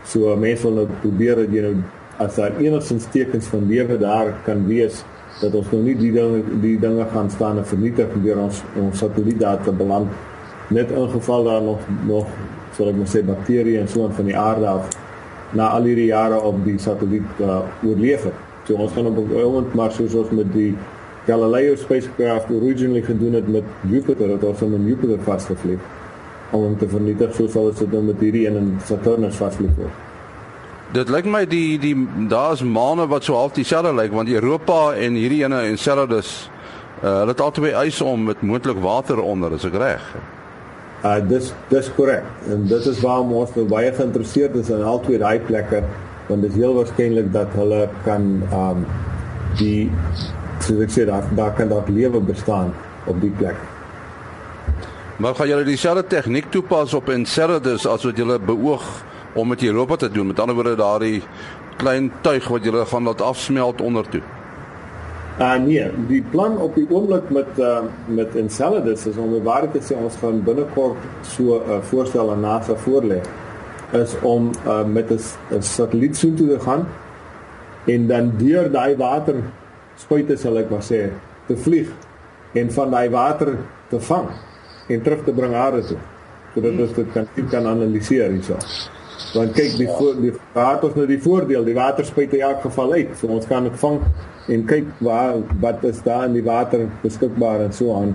So 0.05 0.35
mense 0.35 0.63
wil 0.63 0.73
nou 0.73 0.87
probeer 1.01 1.35
dat 1.35 1.51
jy 1.51 1.61
nou 1.61 1.75
as 2.17 2.35
daar 2.35 2.57
enigstens 2.57 3.05
tekens 3.11 3.45
van 3.45 3.67
lewe 3.67 3.97
daar 3.97 4.33
kan 4.45 4.67
wees 4.67 5.03
dat 5.41 5.53
ons 5.53 5.71
nou 5.71 5.81
nie 5.83 5.95
die 5.95 6.11
dinge 6.11 6.43
die 6.61 6.79
dinge 6.79 7.05
gaan 7.13 7.29
staan 7.29 7.57
en 7.57 7.65
vernietig 7.65 8.07
deur 8.23 8.37
ons 8.37 8.63
ons 8.75 8.97
satelliet 8.97 9.39
daar 9.39 9.63
te 9.63 9.71
beland 9.71 10.09
net 10.69 10.91
in 10.91 11.09
geval 11.09 11.43
daar 11.43 11.61
nog 11.61 11.79
nog 12.05 12.27
sal 12.75 12.89
ek 12.89 12.95
maar 12.95 13.09
sê 13.09 13.23
bakterieë 13.25 13.81
en 13.81 13.87
so 13.87 14.05
aan 14.05 14.13
van 14.13 14.25
die 14.25 14.37
aarde 14.37 14.67
af 14.67 14.89
na 15.53 15.69
al 15.69 15.85
hierdie 15.89 16.09
jare 16.09 16.39
op 16.41 16.63
die 16.65 16.79
satelliet 16.81 17.41
uh, 17.41 17.61
oorleef 17.85 18.23
het. 18.25 18.37
So 18.65 18.79
ons 18.81 18.93
gaan 18.95 19.07
op 19.11 19.17
'n 19.17 19.35
oomblik 19.37 19.73
maar 19.73 19.91
soos 19.91 20.13
ons 20.13 20.31
met 20.31 20.53
die 20.53 20.75
Galileo 21.25 21.75
spacecraft 21.75 22.49
originally 22.51 23.01
gedoen 23.01 23.33
het 23.39 23.47
met 23.47 23.63
Jupiter 23.87 24.33
ons 24.35 24.59
hom 24.59 24.73
in 24.75 24.87
Jupiter 24.87 25.19
vasgevlieg 25.23 25.79
om 26.51 26.61
hom 26.67 26.77
te 26.77 26.87
vernietig 26.89 27.33
soos 27.35 27.53
wat 27.57 27.79
dit 27.79 27.93
nou 27.95 28.03
met 28.09 28.19
hierdie 28.21 28.47
een 28.47 28.59
in 28.59 28.73
Saturnus 28.85 29.39
vasliep 29.39 29.77
word. 29.79 30.01
Dit 30.93 31.09
lyk 31.09 31.25
my 31.25 31.45
die 31.49 31.79
die 31.81 31.95
daar's 32.29 32.61
maane 32.61 33.07
wat 33.09 33.25
so 33.25 33.37
half 33.39 33.55
dieselfde 33.55 33.95
lyk 33.97 34.13
want 34.13 34.29
Europa 34.29 34.93
en 34.93 35.17
hierdie 35.17 35.41
ene 35.41 35.63
en 35.71 35.79
Celadus 35.81 36.35
uh, 37.01 37.23
hulle 37.23 37.33
het 37.33 37.41
albei 37.41 37.73
eis 37.85 38.01
om 38.01 38.29
met 38.29 38.43
moontlik 38.45 38.77
water 38.83 39.21
onder, 39.23 39.55
is 39.57 39.65
ek 39.65 39.79
reg? 39.81 40.05
Uh 41.03 41.17
dis 41.27 41.49
dis 41.71 41.89
korrek. 41.97 42.27
En 42.51 42.67
dit 42.67 42.85
is 42.91 43.01
waarom 43.03 43.33
ons 43.39 43.55
nou 43.57 43.65
baie 43.67 43.89
geïnteresseerd 43.91 44.55
is 44.61 44.69
in 44.71 44.83
al 44.83 45.01
twee 45.07 45.19
daai 45.23 45.39
plekke 45.39 45.81
want 46.27 46.45
dit 46.45 46.51
is 46.51 46.61
heel 46.61 46.77
waarskynlik 46.77 47.33
dat 47.33 47.51
hulle 47.57 47.87
kan 48.05 48.29
um 48.53 48.85
die 49.57 49.89
soos 50.63 50.83
ek 50.85 50.91
sê 50.95 51.05
daar 51.09 51.27
daar 51.35 51.53
kan 51.57 51.71
dalk 51.71 51.89
lewe 51.89 52.19
bestaan 52.19 52.73
op 53.05 53.19
die 53.21 53.31
plek. 53.39 53.55
Maar 55.21 55.35
gaan 55.35 55.47
julle 55.47 55.63
dieselfde 55.63 56.07
tegniek 56.07 56.49
toepas 56.51 56.93
op 56.93 57.09
Enceladus 57.09 57.85
as 57.87 58.03
wat 58.03 58.17
julle 58.17 58.39
beoog 58.39 58.85
om 59.33 59.47
met 59.47 59.63
Europa 59.63 59.95
te 59.95 60.09
doen. 60.11 60.27
Met 60.27 60.39
ander 60.39 60.55
woorde 60.55 60.75
daardie 60.75 61.21
klein 61.77 62.11
tuig 62.21 62.47
wat 62.47 62.65
jy 62.65 62.85
gaan 62.85 63.03
laat 63.03 63.21
afsmelt 63.21 63.81
onder 63.81 64.09
toe. 64.09 64.21
Uh 65.39 65.55
nee, 65.57 65.85
die 66.07 66.21
plan 66.21 66.57
op 66.61 66.75
die 66.75 66.85
oomblik 66.89 67.29
met 67.33 67.57
uh 67.57 67.79
met 68.05 68.35
Enceladus 68.35 69.07
is 69.09 69.17
om 69.17 69.33
waar 69.43 69.65
te 69.71 69.81
sê 69.81 69.97
ons 69.97 70.17
gaan 70.21 70.43
binnekort 70.45 70.97
so 71.21 71.57
'n 71.57 71.69
uh, 71.69 71.81
voorstel 71.81 72.31
aan 72.31 72.39
NASA 72.39 72.75
voorlê 72.75 73.21
is 73.91 74.13
om 74.21 74.51
uh 74.65 74.83
met 74.85 75.09
'n 75.09 75.61
satelliet 75.61 76.17
so 76.17 76.33
toe 76.33 76.47
te 76.47 76.59
gaan 76.59 76.87
en 77.85 78.07
dan 78.07 78.31
deur 78.37 78.71
daai 78.71 78.95
water 78.95 79.35
spuite 80.03 80.37
sal 80.39 80.59
ek 80.61 80.71
maar 80.73 80.85
sê 80.85 81.05
te 81.47 81.57
vlieg 81.65 81.91
en 82.59 82.71
van 82.71 82.91
daai 82.93 83.09
water 83.13 83.55
te 83.89 83.99
vang 84.09 84.27
en 84.93 85.05
terug 85.05 85.23
te 85.25 85.35
bring 85.35 85.55
aarde 85.55 85.85
toe 85.93 86.01
sodat 86.53 86.83
ons 86.85 86.91
dit 86.97 87.13
kan 87.13 87.47
kan 87.49 87.67
analiseer 87.67 88.29
hierso. 88.29 88.59
Want 89.33 89.55
kyk 89.57 89.77
die 89.79 89.87
voor, 89.89 90.19
die 90.21 90.33
water 90.53 90.91
is 90.91 90.97
nou 90.99 91.05
die 91.09 91.21
voordeel, 91.21 91.65
die 91.65 91.73
water 91.73 92.05
spuit 92.05 92.33
in 92.37 92.43
elk 92.45 92.61
geval 92.67 92.93
uit. 92.93 93.15
So 93.17 93.31
ons 93.33 93.47
kan 93.49 93.65
dit 93.65 93.79
vang 93.81 93.97
en 94.53 94.65
kyk 94.69 94.91
waar 95.05 95.39
wat 95.63 95.85
is 95.89 96.03
daar 96.05 96.27
in 96.27 96.37
die 96.37 96.45
water 96.45 96.85
beskikbaar 97.01 97.65
en 97.65 97.73
so 97.73 97.95
aan. 97.97 98.13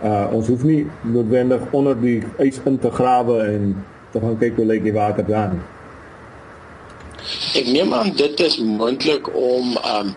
Uh 0.00 0.30
ons 0.36 0.48
hoef 0.52 0.62
nie 0.64 0.84
noodwendig 1.02 1.64
onder 1.76 1.98
die 1.98 2.20
ys 2.44 2.60
in 2.70 2.78
te 2.78 2.92
grawe 2.94 3.40
en 3.48 3.74
te 4.14 4.22
gaan 4.22 4.38
kyk 4.38 4.56
hoe 4.60 4.68
lyk 4.70 4.86
die 4.86 4.94
water 4.94 5.26
dan. 5.26 5.58
Ek 7.58 7.66
neem 7.66 7.92
aan 7.94 8.14
dit 8.16 8.40
is 8.46 8.60
moontlik 8.62 9.26
om 9.34 9.74
um 9.82 10.14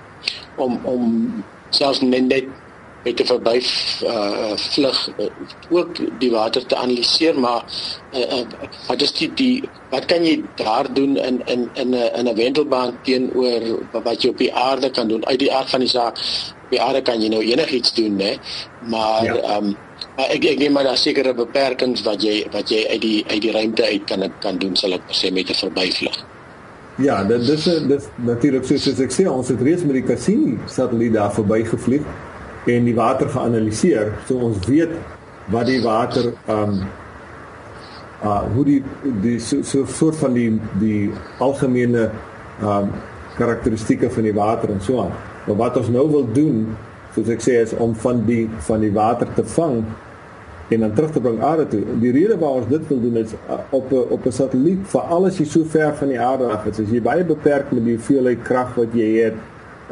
om 0.55 0.79
om 0.85 1.43
selfs 1.69 2.01
net 2.01 2.47
met 3.03 3.19
'n 3.19 3.25
verby 3.25 3.59
uh, 4.03 4.55
vlug 4.55 4.99
uh, 5.19 5.25
ook 5.69 6.19
die 6.19 6.31
water 6.31 6.65
te 6.65 6.75
analiseer 6.75 7.39
maar 7.39 7.63
uh, 8.13 8.19
uh, 8.19 8.45
wat 8.87 9.01
is 9.01 9.11
die, 9.13 9.33
die 9.33 9.63
wat 9.89 10.05
kan 10.05 10.23
jy 10.25 10.43
daar 10.55 10.93
doen 10.93 11.17
in 11.17 11.41
in 11.45 11.69
in 11.73 11.89
'n 11.89 12.09
in 12.19 12.27
'n 12.27 12.35
wentelbaan 12.35 12.97
teenoor 13.03 13.61
wat 13.91 14.21
jy 14.21 14.29
op 14.29 14.37
die 14.37 14.53
aarde 14.53 14.89
kan 14.89 15.07
doen 15.07 15.25
uit 15.25 15.39
die 15.39 15.53
aard 15.53 15.69
van 15.69 15.79
die 15.79 15.89
saak 15.89 16.17
op 16.63 16.69
die 16.69 16.81
aarde 16.81 17.01
kan 17.01 17.21
jy 17.21 17.29
nou 17.29 17.43
enigiets 17.43 17.93
doen 17.93 18.19
hè 18.19 18.33
maar 18.87 19.23
ja. 19.23 19.57
um, 19.57 19.75
ek 20.15 20.45
ek 20.45 20.57
neem 20.57 20.71
maar 20.71 20.83
daar 20.83 20.97
sekere 20.97 21.33
beperkings 21.33 22.01
wat 22.01 22.21
jy 22.23 22.47
wat 22.51 22.69
jy 22.69 22.87
uit 22.87 23.01
die 23.01 23.25
uit 23.27 23.41
die 23.41 23.51
ruimte 23.51 23.83
uit 23.83 24.03
kan 24.03 24.31
kan 24.39 24.57
doen 24.57 24.75
sal 24.75 24.93
ek 24.93 25.01
sê 25.11 25.31
met 25.31 25.49
'n 25.49 25.53
verbyvlug 25.53 26.32
Ja, 27.01 27.23
dit 27.23 27.45
dis 27.47 27.63
dis 27.63 28.09
natuurlik 28.21 28.67
soos 28.69 28.99
ek 29.01 29.13
sê 29.13 29.25
ons 29.29 29.47
het 29.49 29.61
reeds 29.65 29.85
met 29.87 29.97
die 29.97 30.05
Cassini 30.05 30.57
satelliet 30.69 31.15
daar 31.15 31.33
verbygevlieg 31.33 32.05
en 32.69 32.85
die 32.85 32.93
water 32.95 33.31
geanaliseer 33.33 34.11
so 34.27 34.37
ons 34.45 34.61
weet 34.69 34.93
wat 35.53 35.65
die 35.71 35.81
water 35.83 36.29
ehm 36.45 36.75
um, 36.75 36.83
uh 38.23 38.43
hoe 38.53 38.63
die 38.67 38.77
die 39.23 39.39
so, 39.39 39.63
so 39.67 39.85
soort 39.89 40.15
van 40.21 40.37
die 40.37 40.51
die 40.79 41.09
algemene 41.43 42.05
ehm 42.61 42.69
um, 42.69 42.93
karakteristikke 43.37 44.09
van 44.13 44.23
die 44.23 44.33
water 44.33 44.69
en 44.69 44.81
so 44.81 45.01
aan. 45.01 45.13
Maar 45.47 45.55
wat 45.55 45.77
ons 45.77 45.89
nou 45.89 46.05
wil 46.11 46.27
doen, 46.33 46.67
soos 47.15 47.29
ek 47.33 47.41
sê 47.41 47.57
is 47.61 47.73
om 47.81 47.95
van 48.03 48.23
die 48.27 48.45
van 48.67 48.83
die 48.85 48.91
water 48.93 49.29
te 49.35 49.45
vang 49.55 49.81
en 50.69 50.79
dan 50.79 50.93
terug 50.93 51.11
te 51.11 51.21
bring 51.21 51.41
aarde 51.43 51.67
toe. 51.67 51.81
Die 51.99 52.11
rede 52.11 52.37
waarom 52.37 52.63
ons 52.63 52.69
dit 52.69 52.87
wil 52.87 53.01
doen 53.01 53.17
is 53.21 53.33
uh, 53.33 53.59
op 53.69 53.91
'n 53.91 54.05
op 54.15 54.25
'n 54.25 54.31
satelliet 54.31 54.79
vir 54.93 55.01
alles 55.01 55.37
jy 55.37 55.45
so 55.45 55.63
ver 55.63 55.95
van 55.95 56.07
die 56.07 56.19
aarde 56.19 56.45
af. 56.45 56.65
Is, 56.65 56.79
is 56.79 56.89
jy 56.89 57.01
baie 57.01 57.23
beperk 57.23 57.71
met 57.71 57.83
die 57.85 57.95
hoeveelheid 57.95 58.41
krag 58.43 58.75
wat 58.75 58.93
jy 58.93 59.09
het 59.23 59.33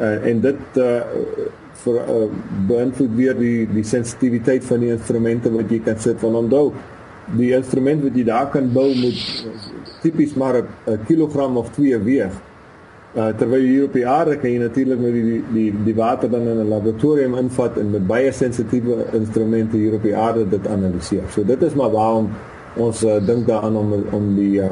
uh, 0.00 0.26
en 0.26 0.40
dit 0.40 0.62
uh, 0.76 1.00
vir 1.84 1.94
uh, 1.94 2.28
beïnvloed 2.68 3.14
weer 3.16 3.36
die 3.38 3.68
die 3.72 3.84
sensitiwiteit 3.84 4.64
van 4.64 4.80
die 4.80 4.90
instrumente 4.90 5.50
wat 5.50 5.70
jy 5.70 5.80
kan 5.80 5.98
sit. 5.98 6.18
Van 6.18 6.34
onthou 6.34 6.72
die 7.36 7.52
instrument 7.54 8.02
wat 8.02 8.16
jy 8.16 8.24
daar 8.24 8.48
kan 8.50 8.72
bou 8.72 8.88
moet 8.94 9.46
tipies 10.02 10.34
maar 10.34 10.62
'n 10.62 10.98
kilogram 11.06 11.56
of 11.56 11.70
2 11.70 11.98
weeg 11.98 12.32
uh, 13.14 13.28
terwyl 13.38 13.64
hier 13.64 13.84
op 13.84 13.96
die 13.96 14.06
aarde 14.08 14.36
kan 14.40 14.50
jy 14.50 14.60
natuurlik 14.62 15.00
met 15.00 15.16
die 15.16 15.40
die 15.52 15.66
die 15.88 15.96
water 15.96 16.30
dan 16.30 16.48
in 16.48 16.62
'n 16.62 16.68
laboratorium 16.68 17.34
invat 17.38 17.76
en 17.78 17.90
met 17.90 18.06
baie 18.06 18.32
sensitiewe 18.32 19.04
instrumente 19.12 19.76
hier 19.76 19.94
op 19.94 20.02
die 20.02 20.16
aarde 20.16 20.48
dit 20.48 20.66
analiseer 20.66 21.28
so 21.34 21.44
dit 21.44 21.62
is 21.62 21.74
maar 21.74 21.90
waarom 21.90 22.30
ons 22.76 23.04
uh, 23.04 23.20
dink 23.26 23.46
daaraan 23.46 23.76
om 23.76 23.92
om 24.10 24.34
die 24.36 24.60
uh, 24.60 24.70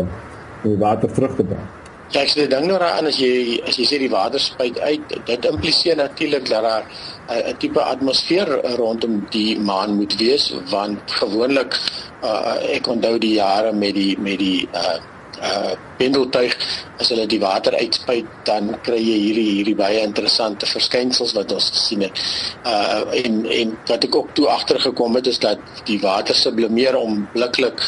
om 0.64 0.70
die 0.70 0.78
water 0.78 1.12
terug 1.12 1.36
te 1.36 1.44
bring 1.44 1.68
Ja, 2.10 2.24
ek 2.26 2.30
sê 2.32 2.48
ding 2.50 2.64
nou 2.66 2.74
daaraan 2.78 3.06
as 3.06 3.20
jy 3.22 3.60
as 3.70 3.76
jy 3.78 3.84
sê 3.86 3.98
die 4.02 4.10
water 4.10 4.40
spuit 4.42 4.78
uit, 4.80 5.12
dit 5.26 5.44
impliseer 5.46 5.96
natuurlik 5.96 6.48
dat 6.48 6.62
daar 6.62 6.84
'n 7.30 7.56
tipe 7.58 7.80
atmosfeer 7.80 8.48
rondom 8.76 9.26
die 9.30 9.60
maan 9.60 9.94
moet 9.94 10.16
wees 10.18 10.50
want 10.70 10.98
gewoonlik 11.06 11.78
uh, 12.22 12.56
ek 12.74 12.88
onthou 12.88 13.18
die 13.18 13.34
jare 13.34 13.72
met 13.72 13.94
die 13.94 14.18
met 14.18 14.38
die 14.38 14.68
uh 14.74 14.98
uh 15.40 15.72
pendeltuig 16.00 16.54
as 17.00 17.10
hulle 17.12 17.26
die 17.28 17.40
water 17.40 17.74
uitspuit 17.76 18.28
dan 18.48 18.70
kry 18.84 18.96
jy 19.00 19.18
hierdie 19.24 19.50
hierdie 19.50 19.76
baie 19.76 20.00
interessante 20.00 20.68
verskynsels 20.68 21.34
wat 21.36 21.52
ons 21.52 21.68
gesien 21.74 22.06
het. 22.06 22.22
Uh 22.64 23.02
en 23.24 23.44
en 23.58 23.76
wat 23.88 24.04
ek 24.08 24.16
ook 24.16 24.34
toe 24.38 24.48
agtergekom 24.48 25.20
het 25.20 25.28
is 25.32 25.40
dat 25.42 25.84
die 25.88 26.00
water 26.00 26.34
sublimeer 26.34 26.96
onmiddellik 26.96 27.84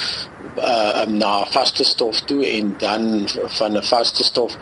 uh 0.61 1.04
na 1.09 1.35
vaste 1.52 1.85
stof 1.88 2.21
toe 2.28 2.44
en 2.47 2.75
dan 2.78 3.28
van 3.59 3.76
'n 3.76 3.82
vaste 3.82 4.25
stof 4.25 4.56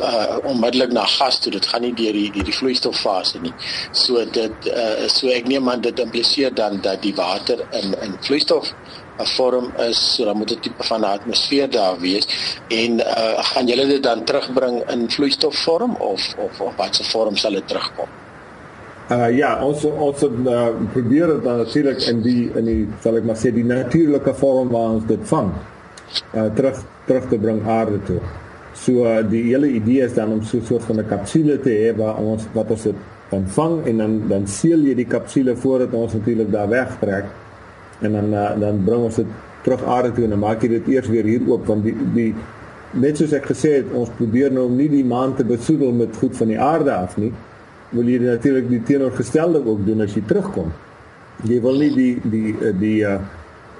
uh 0.00 0.38
onmiddellik 0.44 0.92
na 0.92 1.04
gas 1.06 1.38
toe. 1.38 1.52
Dit 1.52 1.66
gaan 1.66 1.82
nie 1.82 1.94
deur 1.94 2.12
die 2.12 2.30
die, 2.30 2.44
die 2.44 2.54
vloeistofase 2.54 3.40
nie. 3.40 3.54
So 3.92 4.24
dit 4.24 4.66
uh 4.66 5.08
so 5.08 5.28
ek 5.28 5.46
neem 5.46 5.68
aan 5.68 5.80
dit 5.80 5.98
impliseer 5.98 6.54
dan 6.54 6.80
dat 6.80 7.02
die 7.02 7.14
water 7.14 7.66
in 7.70 7.94
in 8.02 8.16
vloeistof 8.20 8.74
'n 9.18 9.26
vorm 9.36 9.72
is, 9.88 10.14
so 10.14 10.24
dan 10.24 10.36
moet 10.36 10.52
'n 10.52 10.60
tipe 10.60 10.84
van 10.84 11.04
atmosfeer 11.04 11.70
daar 11.70 11.98
wees 12.00 12.26
en 12.68 13.00
uh 13.00 13.42
gaan 13.50 13.66
julle 13.66 13.86
dit 13.86 14.02
dan 14.02 14.24
terugbring 14.24 14.90
in 14.90 15.10
vloeistofvorm 15.10 15.92
of 15.94 16.34
of 16.38 16.60
op 16.60 16.76
watter 16.76 17.04
vorm 17.04 17.36
sal 17.36 17.52
dit 17.52 17.68
terugkom? 17.68 18.08
Uh 19.10 19.36
ja, 19.36 19.64
ons 19.64 19.84
ons 19.84 20.22
uh, 20.22 20.68
probeer 20.92 21.26
dit 21.26 21.44
natuurlik 21.44 22.00
in 22.12 22.22
die 22.22 22.50
in 22.54 22.64
die 22.64 22.88
sal 23.00 23.16
ek 23.16 23.24
maar 23.24 23.40
sê 23.40 23.52
die 23.52 23.64
natuurlike 23.64 24.34
vorm 24.34 24.68
waar 24.68 24.90
ons 24.98 25.06
dit 25.06 25.28
vang. 25.32 25.52
Uh 26.34 26.48
terug 26.54 26.82
terug 27.06 27.28
te 27.28 27.38
bring 27.38 27.66
aarde 27.66 28.02
toe. 28.04 28.20
So 28.74 28.92
uh, 29.04 29.22
die 29.30 29.42
hele 29.42 29.68
idee 29.68 30.04
is 30.04 30.14
dan 30.14 30.32
om 30.32 30.42
so 30.42 30.58
'n 30.58 30.64
soort 30.64 30.84
van 30.84 31.00
'n 31.00 31.08
kapsule 31.08 31.60
te 31.60 31.70
hê 31.70 31.96
waar 31.96 32.16
ons 32.16 32.46
wat 32.52 32.70
ons 32.70 32.82
dit 32.82 32.96
kan 33.30 33.48
vang 33.48 33.86
en 33.86 33.96
dan 33.96 34.28
dan 34.28 34.46
seël 34.46 34.80
jy 34.88 34.94
die 34.94 35.08
kapsule 35.08 35.56
voordat 35.56 35.92
ons 35.92 36.12
natuurlik 36.12 36.50
daar 36.52 36.68
wegtrek 36.68 37.24
en 38.02 38.12
dan 38.12 38.32
uh, 38.34 38.46
dan 38.60 38.84
bring 38.84 39.08
ons 39.08 39.20
dit 39.20 39.36
terug 39.66 39.84
aarde 39.84 40.12
toe 40.12 40.24
en 40.24 40.36
dan 40.36 40.44
maak 40.44 40.62
jy 40.62 40.68
dit 40.76 40.88
eers 40.94 41.10
weer 41.10 41.26
hier 41.26 41.44
oop 41.48 41.66
want 41.66 41.84
die 41.84 41.96
die 42.14 42.30
net 42.98 43.18
soos 43.20 43.34
ek 43.36 43.50
gesê 43.50 43.74
het 43.80 43.92
ons 43.92 44.12
probeer 44.16 44.52
nou 44.54 44.68
nie 44.72 44.88
die 44.88 45.04
maan 45.04 45.34
te 45.36 45.44
besoedel 45.44 45.92
met 45.92 46.16
goed 46.16 46.36
van 46.36 46.52
die 46.52 46.60
aarde 46.60 46.94
af 46.94 47.18
nie 47.20 47.32
wil 47.90 48.08
jy 48.08 48.20
natuurlik 48.20 48.68
die 48.68 48.82
teenoorgestelde 48.84 49.62
ook 49.64 49.84
doen 49.86 50.04
as 50.04 50.14
jy 50.16 50.22
terugkom. 50.28 50.72
Jy 51.48 51.60
wil 51.64 51.78
nie 51.80 51.90
die 51.94 52.14
die 52.22 52.52
die, 52.52 52.72
die 52.82 52.96
uh, 53.08 53.18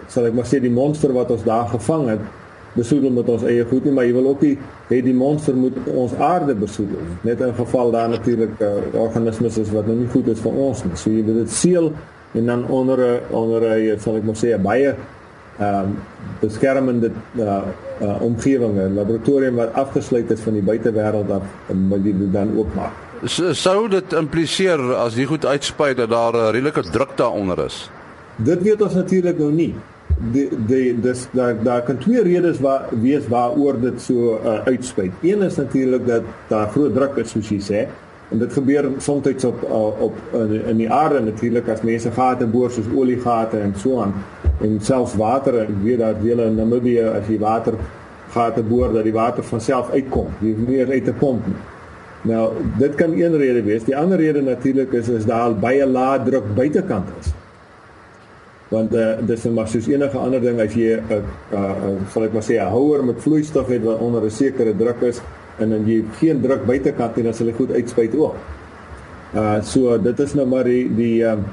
sal 0.08 0.28
ek 0.28 0.36
maar 0.36 0.48
sê 0.48 0.60
die 0.64 0.72
monster 0.72 1.12
wat 1.12 1.32
ons 1.34 1.44
daar 1.44 1.68
gevang 1.68 2.06
het 2.14 2.22
besoedel 2.78 3.10
met 3.12 3.28
ons 3.32 3.42
eie 3.48 3.64
goed 3.66 3.84
nie, 3.84 3.92
maar 3.96 4.06
jy 4.06 4.12
wil 4.14 4.28
ook 4.30 4.44
nie 4.44 4.54
hê 4.88 5.00
die 5.04 5.16
monster 5.16 5.56
moet 5.56 5.76
ons 5.90 6.14
aarde 6.22 6.54
besoedel. 6.56 7.02
Net 7.26 7.42
in 7.44 7.52
geval 7.56 7.92
daar 7.92 8.08
natuurlik 8.12 8.60
uh, 8.62 8.76
organismes 9.02 9.58
is 9.60 9.72
wat 9.74 9.88
nou 9.90 9.96
nie 9.98 10.08
goed 10.12 10.30
is 10.32 10.40
vir 10.44 10.60
ons 10.68 10.84
nie. 10.86 10.96
So 10.96 11.12
jy 11.12 11.24
wil 11.26 11.42
dit 11.42 11.52
seël 11.52 11.90
en 12.34 12.46
dan 12.46 12.66
onder 12.66 12.98
'n 12.98 13.20
onder 13.30 13.62
'n 13.62 14.00
sal 14.00 14.16
ek 14.16 14.24
maar 14.24 14.36
sê 14.36 14.54
'n 14.54 14.62
baie 14.62 14.94
ehm 15.58 15.74
um, 15.84 15.98
beskermende 16.40 17.10
uh, 17.34 17.62
uh, 18.00 18.22
omgewing, 18.22 18.78
'n 18.78 18.94
laboratorium 18.94 19.54
wat 19.54 19.72
afgesluit 19.72 20.30
is 20.30 20.40
van 20.40 20.52
die 20.52 20.62
buitewêreld 20.62 21.30
af 21.30 21.42
wat 21.88 22.00
jy 22.04 22.14
dan 22.32 22.56
oopmaak 22.56 23.08
sou 23.26 23.88
dit 23.90 24.12
impliseer 24.14 24.80
as 24.96 25.16
jy 25.18 25.26
goed 25.26 25.44
uitspuit 25.46 25.96
dat 25.96 26.10
daar 26.10 26.32
'n 26.32 26.52
redelike 26.52 26.90
druk 26.90 27.16
daaronder 27.16 27.64
is. 27.64 27.90
Dit 28.36 28.62
weet 28.62 28.82
ons 28.82 28.94
natuurlik 28.94 29.38
nou 29.38 29.52
nie. 29.52 29.74
Die 30.32 30.48
die 30.66 31.00
dis 31.00 31.28
daar 31.32 31.54
daar 31.62 31.82
kan 31.82 31.98
twee 31.98 32.22
redes 32.22 32.60
waar 32.60 32.86
wees 32.90 33.28
waaroor 33.28 33.80
dit 33.80 34.00
so 34.00 34.40
uh, 34.44 34.62
uitspuit. 34.64 35.12
Een 35.22 35.42
is 35.42 35.56
natuurlik 35.56 36.06
dat 36.06 36.22
daar 36.48 36.68
groot 36.68 36.94
druk 36.94 37.16
is 37.16 37.30
soos 37.30 37.48
jy 37.48 37.60
sê 37.60 37.88
en 38.30 38.38
dit 38.38 38.52
gebeur 38.52 38.90
soms 38.98 39.44
op 39.44 39.62
uh, 39.62 40.02
op 40.02 40.16
in, 40.32 40.64
in 40.64 40.76
die 40.76 40.90
aarde 40.92 41.20
natuurlik 41.20 41.68
as 41.68 41.82
mense 41.82 42.10
gate 42.10 42.46
boor 42.46 42.70
soos 42.70 42.90
oliegate 42.94 43.58
en 43.58 43.72
so 43.76 44.00
aan 44.00 44.14
en 44.60 44.80
selfs 44.80 45.14
water 45.16 45.58
en 45.58 45.80
weet 45.82 45.98
dat 45.98 46.20
dele 46.22 46.44
in 46.50 46.54
Namibië 46.54 47.02
as 47.02 47.28
jy 47.28 47.38
water 47.38 47.74
gate 48.32 48.62
boor 48.62 48.92
dat 48.92 49.04
die 49.04 49.12
water 49.12 49.44
van 49.44 49.60
self 49.60 49.90
uitkom. 49.90 50.32
Jy 50.40 50.54
hoef 50.54 50.68
nie 50.68 50.84
uit 50.84 51.04
te 51.04 51.12
pomp 51.16 51.46
nie. 51.46 51.56
Nou, 52.28 52.50
dit 52.78 52.94
kan 52.98 53.12
een 53.14 53.36
rede 53.38 53.62
wees. 53.62 53.84
Die 53.86 53.96
ander 53.96 54.18
rede 54.18 54.42
natuurlik 54.42 54.92
is 54.92 55.08
is 55.08 55.26
daar 55.26 55.54
baie 55.54 55.86
lae 55.86 56.22
druk 56.24 56.54
buitekant 56.54 57.12
is. 57.20 57.32
Want 58.68 58.94
uh, 58.94 59.14
dis 59.24 59.44
net 59.46 59.54
maar 59.54 59.68
soos 59.68 59.86
enige 59.88 60.18
ander 60.20 60.42
ding 60.44 60.60
as 60.60 60.74
jy 60.76 60.98
'n 60.98 61.12
uh, 61.12 61.22
uh, 61.56 61.92
sal 62.12 62.26
ek 62.26 62.32
maar 62.32 62.44
sê 62.44 62.58
'n 62.58 62.72
houer 62.74 63.04
met 63.04 63.22
vloeistof 63.22 63.68
het 63.68 63.82
wat 63.82 63.98
onder 63.98 64.24
'n 64.24 64.30
sekere 64.30 64.76
druk 64.76 65.00
is 65.02 65.20
en 65.58 65.74
dan 65.74 65.86
jy 65.86 66.02
geen 66.20 66.40
druk 66.42 66.66
buitekant 66.66 67.16
nie 67.16 67.24
dan 67.24 67.34
sal 67.34 67.50
hy 67.50 67.56
goed 67.58 67.72
uitspuit 67.72 68.16
ook. 68.16 68.36
Uh 69.34 69.60
so 69.62 69.98
dit 69.98 70.20
is 70.20 70.34
nou 70.34 70.46
maar 70.46 70.64
die 70.64 70.88
die 70.96 71.22
um, 71.28 71.44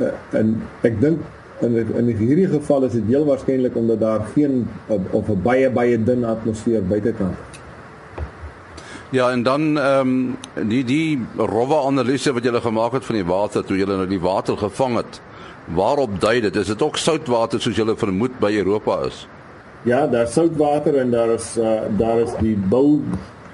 uh, 0.00 0.12
en 0.36 0.56
ek 0.82 1.00
dink 1.00 1.20
in 1.64 1.76
in 1.96 2.10
hierdie 2.16 2.48
geval 2.52 2.84
is 2.84 2.92
dit 2.92 3.06
heel 3.08 3.24
waarskynlik 3.24 3.76
omdat 3.76 4.00
daar 4.00 4.26
geen 4.34 4.66
of 4.88 5.28
'n 5.28 5.42
baie 5.42 5.70
baie 5.70 6.02
dun 6.02 6.24
atmosfeer 6.24 6.82
buitekant 6.82 7.32
is. 7.32 7.56
Ja, 9.10 9.30
en 9.30 9.42
dan 9.42 9.78
ehm 9.78 10.36
um, 10.54 10.68
die 10.68 10.84
die 10.84 11.18
rowwe 11.36 11.78
analise 11.86 12.32
wat 12.32 12.44
julle 12.44 12.60
gemaak 12.60 12.92
het 12.92 13.04
van 13.04 13.14
die 13.14 13.24
water 13.24 13.64
toe 13.64 13.76
julle 13.76 13.96
nou 13.96 14.08
die 14.08 14.20
water 14.20 14.56
gevang 14.56 14.96
het. 14.96 15.20
Waarop 15.74 16.20
dui 16.20 16.40
dit? 16.40 16.56
Is 16.56 16.66
dit 16.66 16.82
ook 16.82 16.96
soutwater 16.96 17.60
soos 17.60 17.76
julle 17.76 17.96
vermoed 17.96 18.38
by 18.38 18.52
Europa 18.56 19.00
is? 19.06 19.26
Ja, 19.82 20.06
daar's 20.06 20.32
soutwater 20.32 20.96
en 20.96 21.10
daar 21.10 21.28
is 21.28 21.56
uh, 21.58 21.80
daar 21.98 22.18
is 22.18 22.34
die 22.40 22.56
bou, 22.56 23.00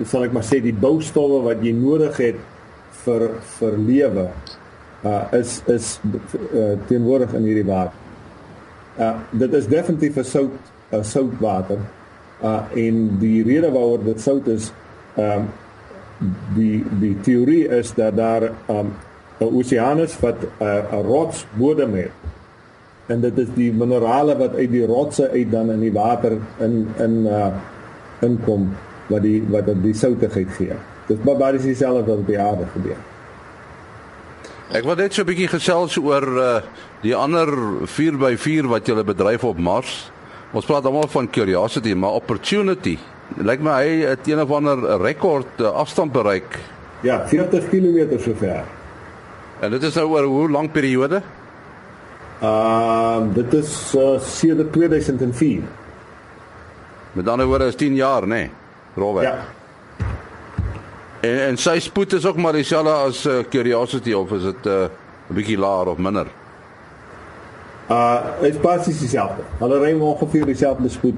sal 0.04 0.26
ek 0.26 0.34
maar 0.34 0.46
sê 0.46 0.60
die 0.62 0.74
boustowwe 0.74 1.42
wat 1.46 1.62
jy 1.64 1.72
nodig 1.76 2.18
het 2.22 2.40
vir 3.04 3.28
vir 3.58 3.78
lewe. 3.78 4.26
Uh 5.02 5.22
is 5.34 5.56
is 5.70 5.96
uh, 6.06 6.76
teenwoordig 6.88 7.34
in 7.38 7.48
hierdie 7.48 7.66
water. 7.66 7.96
Uh 8.98 9.16
dit 9.30 9.54
is 9.58 9.66
definitief 9.66 10.16
'n 10.16 10.24
sout 10.24 10.54
'n 10.92 10.96
uh, 10.96 11.02
soutwater. 11.02 11.80
Uh 12.42 12.62
en 12.76 13.18
die 13.18 13.42
rede 13.42 13.70
waaroor 13.70 14.04
dit 14.04 14.20
sout 14.20 14.46
is 14.46 14.72
ehm 15.16 15.38
um, 15.38 15.50
die 16.54 16.84
die 17.00 17.16
teorie 17.20 17.68
is 17.68 17.94
dat 17.94 18.16
daar 18.16 18.42
ehm 18.42 18.78
um, 18.78 18.92
'n 19.40 19.54
oseanus 19.58 20.20
wat 20.20 20.38
'n 20.42 20.64
uh, 20.64 20.92
'n 20.92 21.02
rots 21.06 21.46
bodem 21.58 21.94
het. 21.94 22.10
En 23.06 23.20
dit 23.20 23.38
is 23.38 23.48
die 23.54 23.72
minerale 23.72 24.36
wat 24.36 24.54
uit 24.54 24.70
die 24.70 24.86
rotse 24.86 25.30
uit 25.30 25.50
dan 25.50 25.70
in 25.70 25.80
die 25.80 25.92
water 25.92 26.38
in 26.58 26.88
in 26.98 27.26
uh 27.26 27.50
inkom 28.20 28.70
wat 29.08 29.22
die 29.22 29.42
wat 29.50 29.70
die 29.82 29.94
soutigheid 29.94 30.50
gee. 30.56 30.76
Dit 31.08 31.18
is 31.18 31.38
basies 31.38 31.62
dieselfde 31.62 32.10
wat 32.10 32.18
op 32.18 32.26
die 32.26 32.38
aarde 32.40 32.66
gebeur. 32.74 33.00
Ek 34.72 34.84
wil 34.84 34.96
net 34.96 35.12
so 35.12 35.22
'n 35.22 35.26
bietjie 35.26 35.48
gesels 35.48 35.96
oor 35.98 36.26
uh 36.38 36.60
die 37.02 37.16
ander 37.16 37.48
4x4 37.90 38.68
wat 38.70 38.86
jy 38.86 39.02
bedryf 39.02 39.44
op 39.44 39.58
Mars. 39.58 40.10
Ons 40.52 40.66
praat 40.66 40.84
almal 40.86 41.08
van 41.08 41.30
curiosity, 41.30 41.94
maar 41.94 42.14
opportunity 42.14 42.98
lyk 43.40 43.62
my 43.64 43.74
hy 43.80 43.92
het 44.06 44.28
een 44.28 44.40
of 44.42 44.50
ander 44.50 45.00
rekord 45.00 45.60
uh, 45.60 45.72
afstand 45.72 46.12
bereik. 46.12 46.58
Ja, 47.02 47.22
40 47.28 47.68
km 47.68 48.18
sover. 48.18 48.64
En 49.60 49.70
dit 49.70 49.82
is 49.82 49.94
nou 49.94 50.08
oor 50.10 50.24
hoe 50.24 50.50
lank 50.50 50.72
periode? 50.72 51.22
Ehm 52.42 53.28
uh, 53.28 53.34
dit 53.34 53.54
is 53.54 53.94
uh, 53.96 54.18
sedert 54.20 54.72
2004. 54.72 55.62
Met 57.12 57.28
ander 57.28 57.46
woorde 57.46 57.66
is 57.66 57.76
10 57.76 57.94
jaar, 57.94 58.22
nê? 58.22 58.28
Nee, 58.28 58.50
Robert. 58.94 59.26
Ja. 59.26 59.38
En 61.20 61.38
en 61.46 61.56
sy 61.56 61.78
spoed 61.80 62.12
is 62.12 62.26
ook 62.26 62.36
maar 62.36 62.52
dieselfde 62.52 62.90
as 62.90 63.26
uh, 63.26 63.38
Curiosity 63.50 64.12
of 64.12 64.32
is 64.32 64.42
dit 64.42 64.64
'n 64.64 64.68
uh, 64.68 64.88
bietjie 65.26 65.58
laer 65.58 65.86
of 65.86 65.98
minder? 65.98 66.26
Uh, 67.90 68.20
dit 68.40 68.54
is 68.54 68.60
basies 68.60 68.98
dieselfde. 68.98 69.42
Hulle 69.58 69.78
ry 69.78 69.92
ongeveer 70.00 70.44
dieselfde 70.46 70.88
spoed 70.88 71.14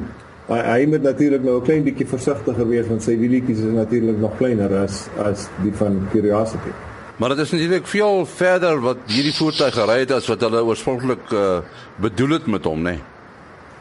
hy, 0.48 0.58
hy 0.60 0.88
moet 0.90 1.04
natuurlik 1.04 1.44
nou 1.44 1.58
'n 1.60 1.64
klein 1.64 1.84
bietjie 1.84 2.06
versigtiger 2.06 2.68
wees 2.68 2.86
want 2.88 3.02
sy 3.02 3.16
wielietjies 3.18 3.58
is 3.64 3.72
natuurlik 3.72 4.18
nog 4.18 4.36
kleiner 4.36 4.76
as 4.82 5.08
as 5.16 5.48
die 5.62 5.72
van 5.72 6.08
Curiosity. 6.12 6.72
Maar 7.16 7.28
dit 7.28 7.38
is 7.38 7.50
natuurlik 7.50 7.86
veel 7.86 8.26
verder 8.26 8.80
wat 8.80 8.96
hierdie 9.06 9.34
voertuig 9.34 9.74
gery 9.74 9.98
het 9.98 10.10
as 10.10 10.26
wat 10.26 10.40
hulle 10.40 10.64
oorspronklik 10.64 11.30
uh, 11.32 11.58
bedoel 11.96 12.30
het 12.30 12.46
met 12.46 12.64
hom, 12.64 12.82
nê. 12.82 12.90
Nee. 12.90 13.13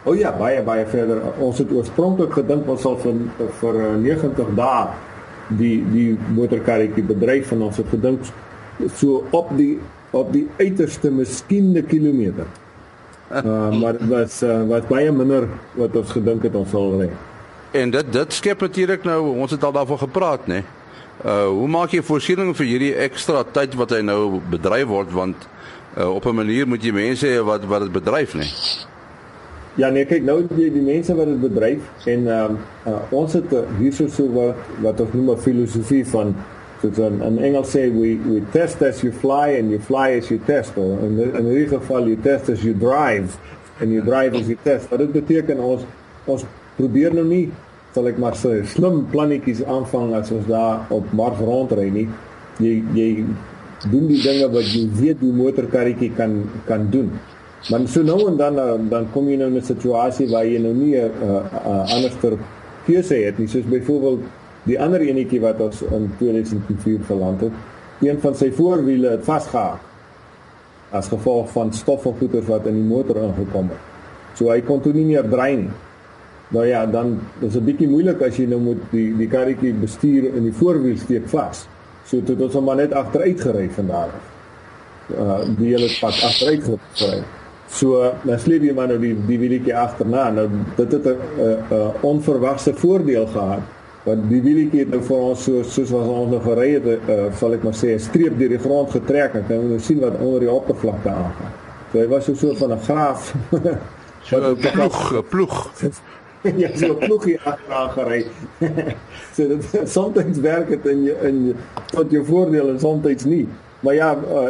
O 0.04 0.12
oh 0.12 0.18
ja, 0.20 0.34
baie 0.36 0.60
baie 0.64 0.84
verder. 0.86 1.22
Ons 1.40 1.62
het 1.64 1.70
oorspronklik 1.72 2.34
gedink 2.36 2.68
ons 2.68 2.82
sal 2.84 2.98
vir 3.00 3.22
vir 3.62 3.78
90 4.04 4.42
eh, 4.44 4.50
dae 4.58 4.88
die 5.60 5.78
die 5.94 6.10
motorkarretjie 6.36 7.06
bedryf 7.08 7.48
van 7.54 7.64
ons 7.70 7.80
het 7.80 7.88
gedink 7.92 8.28
so 9.00 9.24
op 9.32 9.54
die 9.56 9.78
op 10.12 10.34
die 10.36 10.44
uiterste 10.60 11.12
miskien 11.12 11.72
'n 11.72 11.88
kilometer. 11.88 12.46
Uh, 13.32 13.72
maar 13.82 13.98
dit 13.98 14.08
was 14.10 14.44
uh, 14.44 14.62
wat 14.68 14.88
baie 14.88 15.12
minder 15.12 15.48
wat 15.80 15.96
ons 15.96 16.12
gedink 16.12 16.44
het 16.44 16.56
ons 16.56 16.70
sal 16.70 17.00
ry. 17.00 17.10
En 17.72 17.90
dit 17.90 18.14
dit 18.14 18.34
skep 18.34 18.60
natuurlik 18.62 19.04
nou 19.04 19.38
ons 19.40 19.52
het 19.52 19.64
al 19.64 19.72
daarvan 19.72 19.98
gepraat 19.98 20.48
nê. 20.48 20.64
Uh 21.26 21.48
hoe 21.48 21.68
maak 21.68 21.92
jy 21.96 22.04
voorsiening 22.04 22.56
vir 22.56 22.66
hierdie 22.66 22.96
ekstra 22.96 23.44
tyd 23.44 23.76
wat 23.76 23.90
hy 23.90 24.02
nou 24.02 24.42
bedryf 24.50 24.88
word 24.88 25.12
want 25.12 25.48
uh, 25.98 26.10
op 26.12 26.26
'n 26.26 26.36
manier 26.36 26.68
moet 26.68 26.84
jy 26.84 26.92
mense 26.92 27.28
hê 27.28 27.40
wat 27.40 27.64
wat 27.66 27.88
dit 27.88 27.92
bedryf 27.92 28.36
nê. 28.36 28.48
Ja 29.76 29.90
nee 29.90 30.06
kyk 30.06 30.22
nou 30.22 30.44
die, 30.52 30.68
die 30.70 30.84
mense 30.86 31.16
wat 31.18 31.32
dit 31.32 31.40
bedryf 31.42 32.10
en 32.12 32.28
um, 32.30 32.58
uh, 32.86 33.00
ons 33.18 33.34
het 33.34 33.54
uh, 33.58 33.64
hierso 33.80 34.06
so 34.06 34.30
wat 34.36 34.68
wat 34.86 35.02
ons 35.02 35.16
noem 35.18 35.32
'n 35.34 35.42
filosofie 35.42 36.04
van 36.12 36.36
soos 36.84 37.00
in, 37.02 37.18
in 37.26 37.40
Engels 37.48 37.74
sê 37.74 37.88
we 37.90 38.12
we 38.28 38.44
test 38.54 38.84
as 38.86 39.02
you 39.02 39.10
fly 39.10 39.58
and 39.58 39.74
you 39.74 39.80
fly 39.80 40.14
as 40.20 40.30
you 40.30 40.38
test 40.46 40.78
or 40.78 41.02
in 41.08 41.18
in 41.18 41.50
hierdie 41.50 41.72
geval 41.74 42.06
you 42.06 42.20
test 42.22 42.54
as 42.54 42.62
you 42.62 42.76
drive 42.78 43.34
and 43.82 43.90
you 43.90 44.06
drive 44.06 44.38
as 44.38 44.48
you 44.48 44.58
test. 44.64 44.92
Wat 44.94 45.02
dit 45.02 45.12
beteken 45.12 45.58
ons 45.58 45.82
ons 46.30 46.46
probeer 46.78 47.18
nou 47.18 47.26
nie 47.26 47.50
sal 47.98 48.14
ek 48.14 48.22
maar 48.22 48.38
sê 48.38 48.62
slim 48.78 49.08
plannetjies 49.10 49.66
aanvang 49.66 50.14
as 50.14 50.30
ons 50.38 50.46
daar 50.54 50.86
op 50.94 51.10
Mars 51.18 51.42
rondry 51.42 51.90
nie. 51.90 52.08
Jy 52.62 52.78
jy 52.94 53.10
doen 53.90 54.06
die 54.06 54.22
dinge 54.22 54.54
wat 54.54 54.70
jy 54.70 54.86
weet 55.02 55.18
die 55.26 55.34
motorkarretjie 55.34 56.14
kan 56.14 56.44
kan 56.70 56.92
doen 56.94 57.10
maar 57.70 57.88
so 57.88 58.02
nou 58.04 58.28
en 58.28 58.38
dan 58.38 58.90
dan 58.90 59.12
kom 59.12 59.30
jy 59.30 59.38
nou 59.38 59.48
in 59.48 59.58
'n 59.58 59.62
situasie 59.62 60.30
waar 60.30 60.46
jy 60.46 60.60
nou 60.60 60.74
nie 60.74 60.96
'n 60.96 61.12
uh, 61.24 61.44
uh, 61.66 61.94
anderster 61.96 62.38
keuse 62.86 63.16
het 63.16 63.38
nie 63.40 63.48
soos 63.48 63.66
byvoorbeeld 63.66 64.24
Die 64.64 64.80
ander 64.80 65.02
enetjie 65.04 65.42
wat 65.44 65.60
ons 65.64 65.82
in 65.92 66.08
2004 66.20 67.02
geland 67.10 67.42
het, 67.44 67.56
een 68.04 68.20
van 68.24 68.36
sy 68.36 68.50
voorwiele 68.56 69.18
het 69.18 69.26
vasgehaak 69.28 69.90
as 70.94 71.10
gevolg 71.10 71.50
van 71.52 71.72
stoffelgoeder 71.74 72.46
wat 72.48 72.68
in 72.70 72.78
die 72.78 72.86
motor 72.86 73.18
ingekom 73.26 73.72
het. 73.74 73.92
So 74.38 74.52
hy 74.54 74.60
kon 74.62 74.82
toe 74.84 74.94
nie 74.94 75.08
meer 75.08 75.26
draai 75.30 75.56
nie. 75.66 75.72
Nou 76.54 76.68
ja, 76.70 76.86
dan 76.86 77.18
is 77.42 77.56
'n 77.58 77.66
bietjie 77.66 77.90
moeilik 77.90 78.22
as 78.22 78.38
jy 78.38 78.46
nou 78.46 78.60
moet 78.62 78.82
die 78.92 79.10
die 79.18 79.28
karretjie 79.28 79.74
bestuur 79.74 80.36
in 80.36 80.44
die 80.44 80.54
voorwiel 80.54 80.98
steek 80.98 81.28
vas. 81.28 81.68
So 82.06 82.22
toe 82.22 82.36
het 82.36 82.44
ons 82.46 82.54
hom 82.54 82.64
maar 82.64 82.76
net 82.76 82.94
agteruit 82.94 83.42
gery 83.42 83.70
vandag. 83.70 84.10
Uh 85.10 85.42
die 85.58 85.74
hele 85.74 85.90
pad 86.00 86.14
agteruit 86.24 86.64
gery. 86.94 87.24
So 87.74 88.14
dan 88.24 88.40
sleep 88.40 88.62
jy 88.62 88.74
maar 88.74 88.88
nou 88.88 89.00
die 89.02 89.16
die 89.28 89.40
wielietjie 89.42 89.76
agterna. 89.76 90.30
Nou 90.30 90.50
dit 90.76 90.92
het 90.92 91.08
'n 91.08 91.18
'n 91.70 91.92
onverwagse 92.02 92.74
voordeel 92.74 93.28
gehad 93.28 93.64
want 94.04 94.30
die 94.30 94.42
wielietjie 94.44 94.84
het 94.84 94.92
nou 94.92 95.02
vir 95.08 95.18
ons 95.30 95.44
so 95.48 95.64
soos 95.64 95.92
wat 95.96 96.08
ons 96.12 96.32
nog 96.34 96.44
gery 96.44 96.74
het, 96.74 96.88
uh, 97.08 97.30
sal 97.40 97.56
ek 97.56 97.64
maar 97.64 97.78
sê 97.78 97.94
'n 97.96 98.00
streep 98.00 98.38
deur 98.40 98.50
die 98.50 98.60
grond 98.60 98.92
getrek 98.92 99.36
en 99.40 99.46
kan 99.48 99.72
ons 99.72 99.86
sien 99.86 100.00
wat 100.00 100.18
onder 100.20 100.40
die 100.40 100.52
oppervlakte 100.52 101.10
aangaan. 101.10 101.54
So 101.92 102.00
hy 102.00 102.08
was 102.08 102.26
so 102.26 102.34
soort 102.34 102.58
van 102.58 102.74
'n 102.74 102.84
graaf. 102.84 103.34
so 104.28 104.38
'n 104.38 104.58
ploeg, 104.58 105.14
'n 105.14 105.24
ploeg. 105.30 105.72
ja, 106.62 106.70
so 106.76 106.92
'n 106.94 106.98
ploeg 106.98 107.24
hier 107.24 107.42
agteraan 107.44 107.90
gery. 107.90 108.26
so 109.36 109.48
dit 109.48 109.82
soms 109.86 110.40
werk 110.42 110.68
dit 110.70 110.86
in 110.86 111.04
jou, 111.04 111.18
in 111.28 111.56
tot 111.92 112.12
jou 112.12 112.26
voordeel 112.26 112.70
en 112.70 112.80
soms 112.80 113.24
nie. 113.24 113.48
Maar 113.80 113.94
ja, 113.94 114.16
uh, 114.16 114.50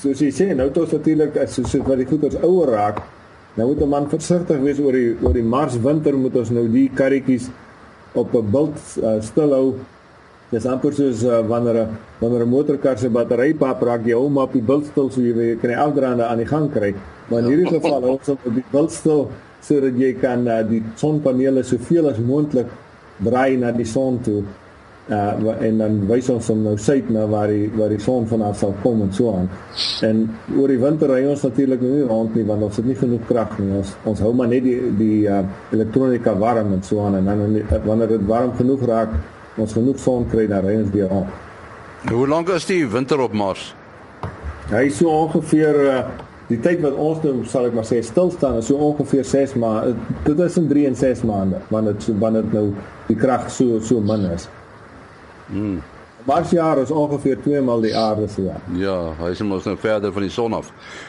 soos 0.00 0.20
jy 0.22 0.30
sê, 0.32 0.52
nou 0.56 0.68
tot 0.74 0.92
natuurlik 0.92 1.36
as 1.42 1.56
so, 1.56 1.64
so 1.68 1.82
wat 1.86 2.00
die 2.00 2.08
goeders 2.08 2.38
ouer 2.42 2.72
raak, 2.72 3.02
nou 3.56 3.68
moet 3.68 3.82
'n 3.82 3.88
man 3.88 4.08
versigtig 4.08 4.60
wees 4.60 4.78
oor 4.80 4.92
die 4.92 5.16
oor 5.22 5.32
die 5.32 5.42
Mars 5.42 5.76
winter 5.76 6.14
moet 6.16 6.36
ons 6.36 6.50
nou 6.50 6.68
die 6.68 6.88
karretjies 6.88 7.50
op 8.14 8.34
'n 8.34 8.50
bult 8.50 8.78
uh, 9.02 9.20
stilhou. 9.20 9.76
Dis 10.50 10.66
amper 10.66 10.92
soos 10.92 11.24
uh, 11.24 11.40
wanneer 11.48 11.76
'n 11.84 11.88
wanneer 12.20 12.44
'n 12.44 12.48
motorkar 12.48 12.98
se 12.98 13.08
battery 13.08 13.54
pap 13.54 13.82
raak, 13.82 14.04
jy 14.06 14.12
hou 14.12 14.24
hom 14.24 14.38
op 14.38 14.52
die 14.52 14.62
bult 14.62 14.86
stil 14.86 15.10
so 15.10 15.20
jy 15.20 15.56
kan 15.60 15.70
die 15.70 15.78
afdraande 15.78 16.24
aan 16.24 16.38
die 16.38 16.46
gang 16.46 16.70
kry. 16.70 16.94
Maar 17.28 17.38
in 17.38 17.46
hierdie 17.46 17.80
geval 17.80 18.02
ons 18.02 18.28
op 18.28 18.38
die 18.44 18.64
bult 18.70 18.92
stil 18.92 19.28
sodat 19.60 19.94
jy 19.96 20.12
kan 20.14 20.46
uh, 20.48 20.62
die 20.62 20.82
sonpanele 20.96 21.62
soveel 21.62 22.08
as 22.08 22.18
moontlik 22.18 22.66
draai 23.18 23.56
na 23.56 23.70
die 23.72 23.86
son 23.86 24.20
toe 24.22 24.42
uh 25.10 25.62
en 25.66 25.78
dan 25.78 25.96
wys 26.06 26.28
ons 26.30 26.46
hom 26.52 26.60
nou 26.62 26.76
suid 26.78 27.08
na 27.10 27.24
waar 27.26 27.50
die 27.50 27.66
waar 27.74 27.90
die 27.90 27.98
son 28.00 28.26
vanaf 28.30 28.60
sal 28.60 28.74
kom 28.82 29.00
en 29.02 29.10
so 29.12 29.32
aan. 29.34 29.48
En 30.06 30.22
oor 30.54 30.70
die 30.70 30.78
winter 30.78 31.10
ry 31.10 31.24
ons 31.26 31.42
natuurlik 31.42 31.82
nou 31.82 31.90
nie 31.90 32.06
rond 32.06 32.36
nie 32.38 32.44
want 32.46 32.62
ons 32.62 32.78
het 32.78 32.86
nie 32.86 32.94
genoeg 32.94 33.26
krag 33.26 33.58
nie. 33.58 33.72
Ons 33.80 33.96
ons 34.06 34.22
hou 34.22 34.32
maar 34.38 34.52
net 34.52 34.62
die 34.62 34.78
die 34.98 35.26
uh 35.26 35.42
elektronika 35.74 36.36
warm 36.38 36.72
en 36.76 36.86
so 36.86 37.02
aan 37.02 37.18
en 37.18 37.24
dan 37.24 37.82
wanneer 37.84 38.14
dit 38.14 38.26
warm 38.30 38.54
genoeg 38.60 38.86
raak, 38.86 39.18
ons 39.58 39.74
genoeg 39.74 39.98
son 39.98 40.28
kry 40.30 40.46
dan 40.46 40.62
ry 40.66 40.76
ons 40.84 40.94
weer 40.94 41.10
rond. 41.10 41.26
Hoe 42.10 42.28
lank 42.28 42.54
is 42.54 42.66
die 42.66 42.86
winter 42.86 43.20
op 43.20 43.32
Mars? 43.32 43.72
Hy 44.70 44.86
so 44.88 45.10
ongeveer 45.10 45.82
uh 45.88 46.02
die 46.52 46.60
tyd 46.60 46.82
wat 46.84 46.94
ons 47.00 47.22
nou 47.24 47.46
sal 47.48 47.66
ek 47.66 47.74
maar 47.74 47.86
sê 47.88 48.02
stil 48.04 48.30
staan 48.30 48.58
is 48.60 48.66
so 48.68 48.76
ongeveer 48.76 49.24
6 49.24 49.54
maande. 49.58 49.96
Dit 50.26 50.38
is 50.38 50.56
in 50.60 50.66
3 50.68 50.86
en 50.86 50.96
6 50.96 51.22
maande 51.26 51.62
wanneer 51.70 51.96
dit 51.98 52.18
wanneer 52.20 52.42
dit 52.46 52.58
nou 52.60 52.66
die 53.08 53.16
krag 53.16 53.50
so 53.50 53.80
so 53.80 54.00
min 54.00 54.30
is. 54.30 54.50
Mm. 55.52 55.82
Mars 56.24 56.50
jaar 56.50 56.78
is 56.78 56.90
ongeveer 56.90 57.40
2 57.42 57.60
maal 57.66 57.80
die 57.82 57.96
aarde 57.96 58.28
se 58.30 58.44
jaar. 58.44 58.60
Ja, 58.78 58.96
hy 59.18 59.32
is 59.34 59.40
mos 59.42 59.64
nou 59.66 59.74
verder 59.80 60.12
van 60.14 60.22
die 60.22 60.30
son 60.30 60.54
af. 60.54 60.68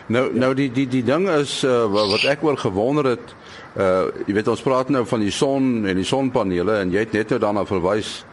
Nou 0.10 0.24
ja. 0.26 0.40
nou 0.46 0.54
die 0.58 0.70
die 0.74 0.88
die 0.90 1.04
ding 1.06 1.28
is 1.30 1.60
uh, 1.68 1.84
wat 1.94 2.26
ek 2.32 2.42
oor 2.46 2.58
gewonder 2.58 3.14
het, 3.14 3.36
uh 3.78 4.10
jy 4.26 4.34
weet 4.40 4.50
ons 4.50 4.64
praat 4.66 4.90
nou 4.90 5.04
van 5.06 5.22
die 5.22 5.34
son 5.34 5.86
en 5.90 6.02
die 6.02 6.08
sonpanele 6.08 6.80
en 6.82 6.94
jy 6.94 7.06
het 7.06 7.14
net 7.14 7.36
nou 7.36 7.40
daarna 7.46 7.66
verwys 7.70 8.24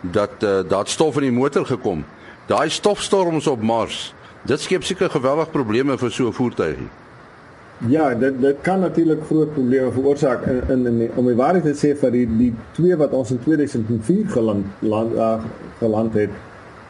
dat 0.00 0.40
uh, 0.40 0.60
daar 0.68 0.88
stof 0.88 1.20
in 1.20 1.28
die 1.28 1.36
motor 1.36 1.66
gekom. 1.68 2.06
Daai 2.48 2.70
stofstorms 2.72 3.46
op 3.46 3.60
Mars, 3.62 4.14
dit 4.48 4.60
skep 4.60 4.84
seker 4.84 5.12
geweldig 5.12 5.52
probleme 5.52 5.98
vir 6.00 6.10
so 6.10 6.28
'n 6.28 6.32
voertuigie. 6.32 6.88
Ja, 7.88 8.14
dit 8.14 8.40
dit 8.40 8.56
kan 8.60 8.80
natuurlik 8.80 9.22
groot 9.24 9.52
probleme 9.52 9.92
veroorsaak 9.92 10.42
in 10.46 10.62
in, 10.68 10.86
in 10.86 11.10
om 11.16 11.26
die 11.26 11.36
waarheid 11.36 11.64
te 11.64 11.72
sê 11.72 11.94
vir 11.96 12.10
die 12.12 12.26
die 12.36 12.50
twee 12.76 12.96
wat 13.00 13.14
ons 13.16 13.30
in 13.32 13.38
2004 13.40 14.26
geland 14.34 14.66
land, 14.84 15.14
uh, 15.14 15.38
geland 15.78 16.14
het. 16.14 16.34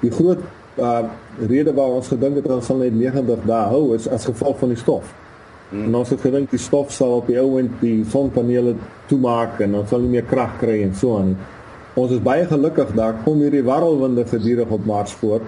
Die 0.00 0.11
groot 0.11 0.40
uh, 0.83 1.05
rede 1.46 1.74
waar 1.74 1.94
ons 2.00 2.11
gedink 2.11 2.40
het 2.40 2.48
ons 2.50 2.66
sal 2.66 2.83
net 2.83 2.96
90 2.98 3.46
dae 3.46 3.68
hou 3.70 3.94
is 3.94 4.09
as 4.09 4.26
gevolg 4.26 4.59
van 4.59 4.74
die 4.74 4.81
stof. 4.81 5.12
Hmm. 5.68 5.85
En 5.85 5.94
ons 6.00 6.11
het 6.11 6.24
gedink 6.26 6.50
die 6.50 6.59
stof 6.59 6.90
sal 6.90 7.20
op 7.20 7.31
die 7.31 7.38
ou 7.38 7.61
end 7.61 7.79
die 7.85 8.03
sonpanele 8.11 8.74
toemaak 9.12 9.62
en 9.62 9.79
ons 9.79 9.94
sal 9.94 10.03
nie 10.03 10.16
meer 10.16 10.26
krag 10.26 10.59
kry 10.59 10.81
en 10.88 10.98
so 10.98 11.20
aan. 11.20 11.37
Ons 11.94 12.16
is 12.18 12.24
baie 12.26 12.50
gelukkig 12.50 12.90
daar 12.98 13.22
kom 13.22 13.38
hierdie 13.46 13.62
warrelwinde 13.62 14.26
gedurig 14.26 14.74
op 14.74 14.90
Mars 14.90 15.14
voor, 15.22 15.46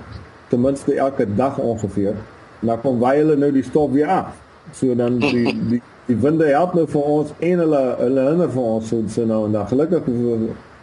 ten 0.55 0.63
minste 0.63 0.95
elke 0.95 1.27
dag 1.35 1.59
ongeveer. 1.59 2.15
En 2.63 2.75
dan 2.75 2.81
kom 2.87 3.03
baie 3.03 3.25
hulle 3.25 3.41
nou 3.43 3.51
die 3.59 3.67
stof 3.67 3.91
weer 3.91 4.15
af. 4.23 4.42
So 4.73 4.95
dan 4.95 5.19
die 5.23 5.53
die 5.71 5.83
die 6.07 6.17
winde 6.19 6.49
help 6.51 6.75
nou 6.75 6.87
vir 6.91 7.03
ons 7.03 7.31
en 7.39 7.63
hulle 7.63 7.83
hulle 8.01 8.25
hinder 8.31 8.51
vir 8.51 8.63
ons 8.63 8.89
so, 8.91 9.03
so 9.09 9.25
nou 9.29 9.45
en 9.47 9.53
dan 9.53 9.69
gelukkig 9.71 10.09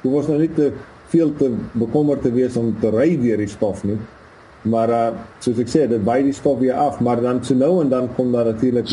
hoe 0.02 0.14
was 0.14 0.30
nou 0.32 0.38
nie 0.40 0.54
te 0.56 0.72
veel 1.12 1.34
te 1.36 1.50
bekommerd 1.74 2.22
te 2.24 2.32
wees 2.32 2.56
om 2.58 2.72
te 2.82 2.92
ry 2.94 3.10
deur 3.20 3.42
die 3.42 3.50
stof 3.50 3.84
nie. 3.84 3.98
Maar 4.70 4.92
uh, 4.92 5.02
soos 5.40 5.60
ek 5.64 5.72
sê, 5.72 5.86
dit 5.88 6.04
baie 6.04 6.24
die 6.26 6.36
stof 6.36 6.60
weer 6.60 6.78
af, 6.78 7.00
maar 7.04 7.22
dan 7.24 7.40
so 7.48 7.56
nou 7.56 7.80
en 7.84 7.90
dan 7.92 8.10
kom 8.18 8.34
daar 8.36 8.50
natuurlik 8.52 8.92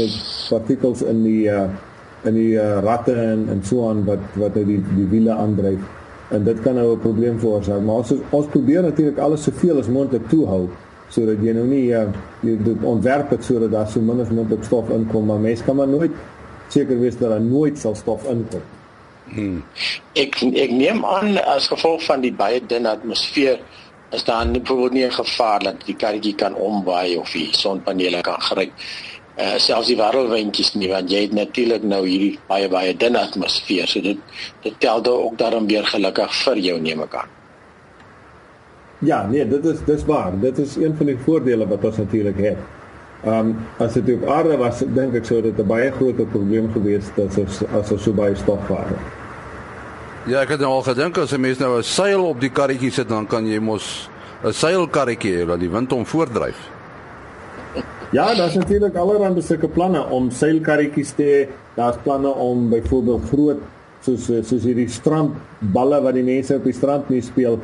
partikels 0.48 1.02
in 1.02 1.22
die 1.26 1.44
uh, 1.50 1.66
in 2.26 2.34
die 2.38 2.54
uh, 2.58 2.78
ratte 2.82 3.14
en 3.18 3.46
en 3.52 3.62
so 3.66 3.88
aan 3.90 4.04
wat 4.06 4.22
wat 4.40 4.56
nou 4.58 4.64
die 4.68 4.80
die 4.94 5.06
wiele 5.10 5.34
aandryf. 5.34 5.82
En 6.34 6.46
dit 6.46 6.60
kan 6.62 6.74
nou 6.74 6.92
'n 6.94 7.02
probleem 7.02 7.38
veroorsaak. 7.38 7.82
Maar 7.82 8.02
ons 8.02 8.14
ons 8.30 8.46
probeer 8.54 8.82
natuurlik 8.82 9.18
alles 9.18 9.42
soveel 9.42 9.78
as 9.78 9.88
moontlik 9.88 10.28
toehou 10.28 10.68
sodat 11.08 11.42
jy 11.42 11.52
nou 11.56 11.66
nie 11.66 11.84
uh, 11.94 12.06
jy 12.42 12.56
dit 12.64 12.82
ontwerp 12.82 13.30
het 13.30 13.44
sodat 13.44 13.70
daar 13.70 13.88
so 13.88 14.00
min 14.00 14.20
as 14.20 14.32
moontlik 14.34 14.64
stof 14.64 14.90
inkom 14.90 15.26
maar 15.26 15.38
mense 15.38 15.64
kan 15.64 15.76
maar 15.76 15.88
nooit 15.88 16.12
seker 16.68 16.98
wees 17.00 17.18
dat 17.18 17.30
daar 17.30 17.40
nooit 17.40 17.78
sal 17.78 17.94
stof 17.94 18.24
inkom. 18.30 18.62
Hmm. 19.26 19.62
Ek 20.14 20.38
ek 20.42 20.70
neem 20.70 21.04
aan 21.04 21.34
as 21.42 21.66
gevolg 21.70 22.04
van 22.06 22.22
die 22.22 22.32
baie 22.34 22.62
dun 22.62 22.86
atmosfeer 22.86 23.58
is 24.14 24.24
daar 24.24 24.46
nie 24.46 24.60
bijvoorbeeld 24.60 24.92
nie 24.92 25.04
'n 25.06 25.18
gevaar 25.18 25.60
dat 25.62 25.86
die 25.86 25.96
karretjie 25.96 26.34
kan 26.34 26.54
omwaai 26.54 27.16
of 27.16 27.32
die 27.32 27.48
sonpanele 27.52 28.20
kan 28.20 28.40
gryp. 28.40 28.72
Uh, 29.36 29.58
selfs 29.58 29.86
die 29.86 29.96
warrelwindjies 29.96 30.74
nie 30.74 30.88
want 30.88 31.10
jy 31.10 31.20
het 31.20 31.32
natuurlik 31.32 31.82
nou 31.82 32.06
hierdie 32.06 32.38
baie 32.48 32.68
baie 32.68 32.96
dun 32.96 33.16
atmosfeer 33.16 33.88
so 33.88 34.00
dit 34.00 34.18
dit 34.62 34.74
tel 34.80 35.02
dan 35.02 35.12
ook 35.12 35.38
daarom 35.38 35.66
weer 35.66 35.84
gelukkig 35.84 36.34
vir 36.44 36.56
jou 36.56 36.80
neem 36.80 37.02
ek 37.02 37.14
aan. 37.14 37.35
Ja, 38.98 39.26
nee, 39.26 39.48
dit 39.48 39.64
is 39.64 39.84
dis 39.84 40.04
waar. 40.04 40.32
Dit 40.40 40.58
is 40.58 40.76
een 40.76 40.94
van 40.96 41.06
die 41.06 41.18
voordele 41.24 41.66
wat 41.68 41.84
ons 41.84 41.96
natuurlik 41.96 42.38
het. 42.38 42.58
Ehm 43.24 43.38
um, 43.38 43.56
as 43.78 43.92
dit 43.92 44.14
op 44.14 44.28
aarde 44.28 44.56
was, 44.56 44.82
dink 44.94 45.14
ek 45.14 45.24
sou 45.24 45.42
dit 45.42 45.58
'n 45.58 45.66
baie 45.66 45.90
groot 45.92 46.16
probleem 46.30 46.72
gewees 46.72 47.10
het 47.14 47.38
as 47.38 47.62
as 47.74 47.92
ons 47.92 48.02
so 48.02 48.12
baie 48.12 48.34
stof 48.34 48.68
het. 48.68 48.98
Ja, 50.26 50.40
ek 50.40 50.48
het 50.48 50.60
nou 50.60 50.70
al 50.70 50.82
gedink 50.82 51.18
as 51.18 51.32
'n 51.32 51.40
mens 51.40 51.58
nou 51.58 51.78
'n 51.78 51.82
seil 51.82 52.24
op 52.24 52.40
die 52.40 52.50
karretjie 52.50 52.90
sit, 52.90 53.08
dan 53.08 53.26
kan 53.26 53.46
jy 53.46 53.58
mos 53.58 54.08
'n 54.44 54.52
seilkarretjie 54.52 55.36
hê 55.36 55.46
wat 55.46 55.60
die 55.60 55.70
wind 55.70 55.90
hom 55.90 56.06
voordryf. 56.06 56.56
Ja, 58.12 58.34
daar's 58.34 58.54
natuurlik 58.54 58.96
allerlei 58.96 59.42
sulke 59.42 59.68
planne 59.68 60.06
om 60.10 60.30
seilkarretjies 60.30 61.12
te 61.12 61.22
hê. 61.22 61.48
Daar's 61.74 61.96
planne 62.02 62.28
om 62.28 62.68
byvoorbeeld 62.70 63.28
groot 63.28 63.58
soos 64.00 64.24
soos 64.24 64.62
hierdie 64.62 64.88
strandballe 64.88 66.02
wat 66.02 66.14
die 66.14 66.22
mense 66.22 66.54
op 66.54 66.64
die 66.64 66.72
strand 66.72 67.08
mee 67.08 67.22
speel 67.22 67.58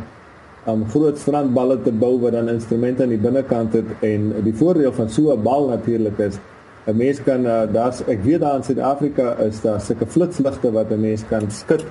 om 0.65 0.85
groot 0.91 1.19
strandballe 1.19 1.81
te 1.83 1.93
bou 1.93 2.21
wat 2.23 2.33
dan 2.33 2.49
instrumente 2.49 3.03
aan 3.03 3.15
die 3.15 3.19
binnekant 3.19 3.73
het 3.75 4.05
en 4.07 4.31
die 4.45 4.55
voordeel 4.55 4.93
van 4.93 5.11
so 5.11 5.33
'n 5.33 5.43
bal 5.43 5.69
natuurlik 5.69 6.19
is 6.19 6.39
'n 6.87 6.97
mens 6.97 7.23
kan 7.23 7.47
uh, 7.47 7.63
daar's 7.73 8.03
ek 8.07 8.23
weet 8.23 8.41
daar 8.41 8.57
in 8.57 8.63
Suid-Afrika 8.63 9.37
is 9.39 9.61
daar 9.61 9.81
sulke 9.81 10.07
flitsligte 10.07 10.73
wat 10.73 10.91
'n 10.91 11.01
mens 11.01 11.25
kan 11.29 11.51
skud 11.51 11.85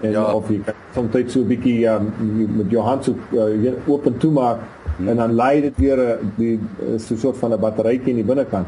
en 0.00 0.10
ja. 0.10 0.32
of 0.32 0.48
jy 0.48 0.60
kan 0.64 0.74
soms 0.94 1.32
so 1.32 1.40
'n 1.40 1.46
bietjie 1.46 1.86
um, 1.86 2.12
met 2.56 2.70
jou 2.70 2.82
hand 2.82 3.04
so 3.04 3.14
uh, 3.32 3.72
open 3.86 4.18
toe 4.18 4.30
maak 4.30 4.58
hmm. 4.96 5.08
en 5.08 5.16
dan 5.16 5.34
lei 5.34 5.60
dit 5.60 5.76
weer 5.76 5.98
uh, 5.98 6.16
die 6.36 6.60
so 6.96 7.14
'n 7.14 7.18
soort 7.18 7.36
van 7.36 7.52
'n 7.52 7.60
batterytjie 7.60 8.10
in 8.10 8.22
die 8.22 8.24
binnekant. 8.24 8.66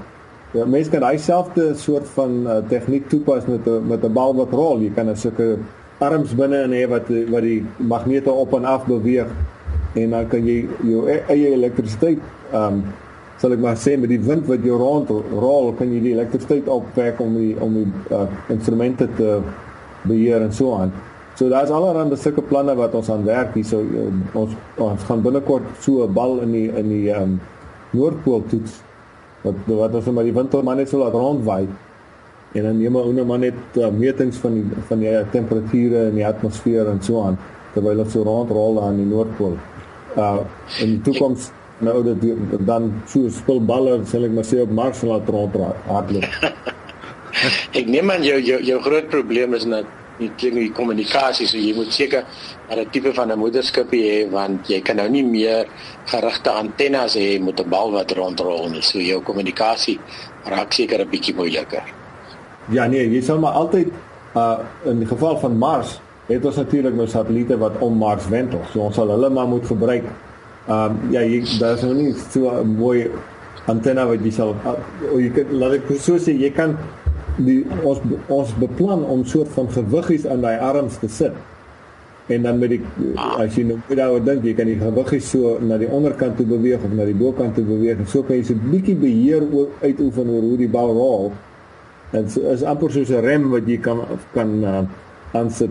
Ja, 0.53 0.65
mens 0.67 0.89
kan 0.89 1.01
daai 1.01 1.19
selfde 1.19 1.75
soort 1.75 2.09
van 2.09 2.43
uh, 2.47 2.57
tegniek 2.69 3.09
toepas 3.09 3.47
met 3.47 3.67
'n 3.67 3.87
met 3.87 4.05
'n 4.05 4.13
bal 4.13 4.35
wat 4.35 4.51
rol. 4.51 4.81
Jy 4.81 4.91
kan 4.95 5.09
'n 5.09 5.17
sulke 5.17 5.59
arms 6.01 6.33
binne 6.37 6.65
in 6.65 6.75
hê 6.77 6.87
wat 6.89 7.09
wat 7.31 7.45
die 7.45 7.61
magnete 7.79 8.33
op 8.33 8.55
en 8.57 8.65
af 8.65 8.87
beweeg 8.89 9.29
en 10.01 10.11
dan 10.17 10.29
kan 10.29 10.47
jy 10.47 10.65
jou 10.87 11.07
e-, 11.09 11.23
eie 11.29 11.55
elektrisiteit 11.57 12.21
ehm 12.53 12.81
um, 12.81 12.83
sal 13.41 13.55
ek 13.57 13.61
maar 13.65 13.79
sê 13.81 13.95
met 13.97 14.11
die 14.13 14.21
wind 14.21 14.45
wat 14.51 14.65
jou 14.65 14.77
rond 14.77 15.09
rol 15.33 15.71
kan 15.79 15.93
jy 15.93 16.01
die 16.05 16.13
elektrisiteit 16.13 16.67
opwek 16.69 17.21
om 17.25 17.37
die 17.39 17.55
om 17.65 17.79
die 17.79 17.87
uh, 18.13 18.27
instrumente 18.53 19.09
te 19.17 19.39
beheer 20.05 20.45
en 20.45 20.53
so 20.53 20.75
aan. 20.77 20.93
So 21.39 21.49
daar's 21.49 21.73
allerlei 21.73 22.19
sulke 22.21 22.45
planne 22.45 22.75
wat 22.77 22.95
ons 22.95 23.09
aan 23.11 23.25
werk 23.25 23.55
hier 23.57 23.65
so 23.65 23.81
uh, 23.81 24.11
ons 24.37 24.53
ons 24.77 25.07
gaan 25.09 25.25
binnekort 25.25 25.65
so 25.81 26.05
'n 26.05 26.13
bal 26.13 26.41
in 26.45 26.53
die 26.53 26.69
in 26.69 26.89
die 26.89 27.09
ehm 27.09 27.23
um, 27.23 27.41
Noordpool 27.93 28.45
toets 28.51 28.83
wat 29.43 29.57
wat 29.67 29.95
ons 29.95 30.11
maar 30.13 30.25
die 30.25 30.33
net 30.33 30.89
so 30.89 30.99
laat 30.99 31.17
rondwaai 31.17 31.67
en 32.53 32.63
dan 32.63 32.79
neem 32.79 32.97
hulle 32.99 33.25
maar 33.25 33.39
net 33.39 33.79
uh, 33.79 33.91
metings 33.95 34.41
van 34.43 34.57
die 34.59 34.83
van 34.89 35.03
die 35.05 35.15
temperature 35.31 36.09
in 36.09 36.19
die 36.19 36.27
atmosfeer 36.27 36.89
en 36.91 37.03
so 37.03 37.23
aan 37.23 37.39
terwyl 37.75 38.03
dit 38.03 38.11
so 38.11 38.25
rondrol 38.27 38.81
aan 38.83 38.99
die 38.99 39.07
noordpool. 39.07 39.57
Uh 40.17 40.41
in 40.83 40.97
die 40.97 41.03
toekoms 41.07 41.51
nou 41.79 42.03
dat 42.05 42.19
die, 42.21 42.35
dan 42.67 42.91
so 43.09 43.31
spulballe 43.33 44.01
sal 44.11 44.27
ek 44.27 44.35
maar 44.35 44.49
sê 44.49 44.59
op 44.65 44.75
Mars 44.75 45.05
laat 45.07 45.31
ronddraai 45.31 45.87
hardloop. 45.87 46.27
ek 47.81 47.87
neem 47.87 48.11
aan 48.11 48.27
jou 48.27 48.41
jou 48.43 48.59
jou 48.67 48.81
groot 48.83 49.09
probleem 49.13 49.55
is 49.55 49.69
net 49.71 49.97
die 50.21 50.29
dinge 50.41 50.61
die 50.61 50.75
kommunikasie 50.77 51.47
so 51.49 51.57
jy 51.57 51.71
moet 51.77 51.95
seker 51.95 52.27
'n 52.71 52.91
tipe 52.93 53.15
van 53.15 53.31
'n 53.33 53.39
moederskip 53.39 53.95
hê 53.95 54.27
want 54.31 54.69
jy 54.69 54.81
kan 54.83 54.97
nou 54.97 55.09
nie 55.09 55.25
meer 55.25 55.65
gerigte 56.07 56.51
antennes 56.51 57.15
hê 57.15 57.39
met 57.41 57.61
'n 57.61 57.71
bal 57.71 57.93
wat 57.93 58.13
rondrol 58.13 58.69
nie 58.69 58.83
so 58.83 58.99
jou 58.99 59.23
kommunikasie 59.23 59.99
raak 60.45 60.73
seker 60.73 61.01
'n 61.01 61.11
bietjie 61.11 61.35
moeiliker. 61.35 62.00
Ja 62.71 62.87
nee, 62.87 63.09
jy 63.11 63.21
sal 63.27 63.41
maar 63.43 63.59
altyd 63.59 63.91
uh 64.39 64.59
in 64.87 65.03
die 65.03 65.09
geval 65.11 65.39
van 65.43 65.57
Mars 65.59 65.99
het 66.29 66.45
ons 66.47 66.57
natuurlik 66.57 66.95
nou 66.95 67.09
satelliete 67.11 67.59
wat 67.59 67.79
om 67.83 67.97
Mars 67.99 68.29
wentel. 68.31 68.63
So 68.73 68.87
ons 68.87 68.95
sal 68.95 69.11
hulle 69.11 69.31
maar 69.31 69.49
moet 69.51 69.67
gebruik. 69.67 70.07
Um 70.71 71.01
ja, 71.11 71.25
jy 71.27 71.43
daar's 71.59 71.83
nou 71.83 71.95
nie 71.95 72.15
so 72.31 72.51
'n 72.51 72.77
mooi 72.77 73.11
antenne 73.67 74.07
wat 74.07 74.23
jy 74.25 74.31
sal 74.31 74.55
uh, 74.65 74.79
jy 75.19 75.31
kan 75.35 75.53
laat 75.59 75.73
ek 75.81 75.91
so 75.99 76.19
sê 76.19 76.33
jy 76.39 76.51
kan 76.55 76.77
die 77.39 77.65
ons 77.85 78.01
ons 78.29 78.55
beplan 78.61 79.05
om 79.05 79.25
soort 79.25 79.49
van 79.57 79.69
gewiggies 79.69 80.27
aan 80.27 80.41
daai 80.41 80.59
arms 80.59 80.99
te 80.99 81.09
sit. 81.09 81.33
En 82.31 82.43
dan 82.43 82.59
met 82.59 82.71
die 82.71 82.81
as 83.17 83.57
jy 83.57 83.65
nou 83.67 83.79
daaroor 83.89 84.23
dink, 84.23 84.45
jy 84.45 84.55
kan 84.55 84.67
die 84.71 84.79
gewiggies 84.79 85.31
so 85.31 85.59
na 85.59 85.79
die 85.79 85.91
onderkant 85.91 86.37
toe 86.37 86.47
beweeg 86.47 86.83
of 86.87 86.93
na 86.95 87.05
die 87.05 87.15
bokant 87.19 87.55
toe 87.55 87.65
beweeg 87.65 88.07
so 88.07 88.23
kan 88.23 88.37
jy 88.37 88.45
so 88.45 88.55
'n 88.55 88.71
bietjie 88.71 88.95
beheer 88.95 89.43
uitoefen 89.83 90.31
oor 90.31 90.43
hoe 90.43 90.57
die 90.57 90.69
bal 90.69 90.93
rol. 90.95 91.33
Dit 92.11 92.37
is 92.37 92.63
amper 92.67 92.91
soos 92.91 93.11
'n 93.11 93.23
rem 93.23 93.51
wat 93.51 93.67
jy 93.67 93.79
kan 93.79 94.03
kan 94.33 94.65
uh, 94.65 94.83
aansit. 95.33 95.71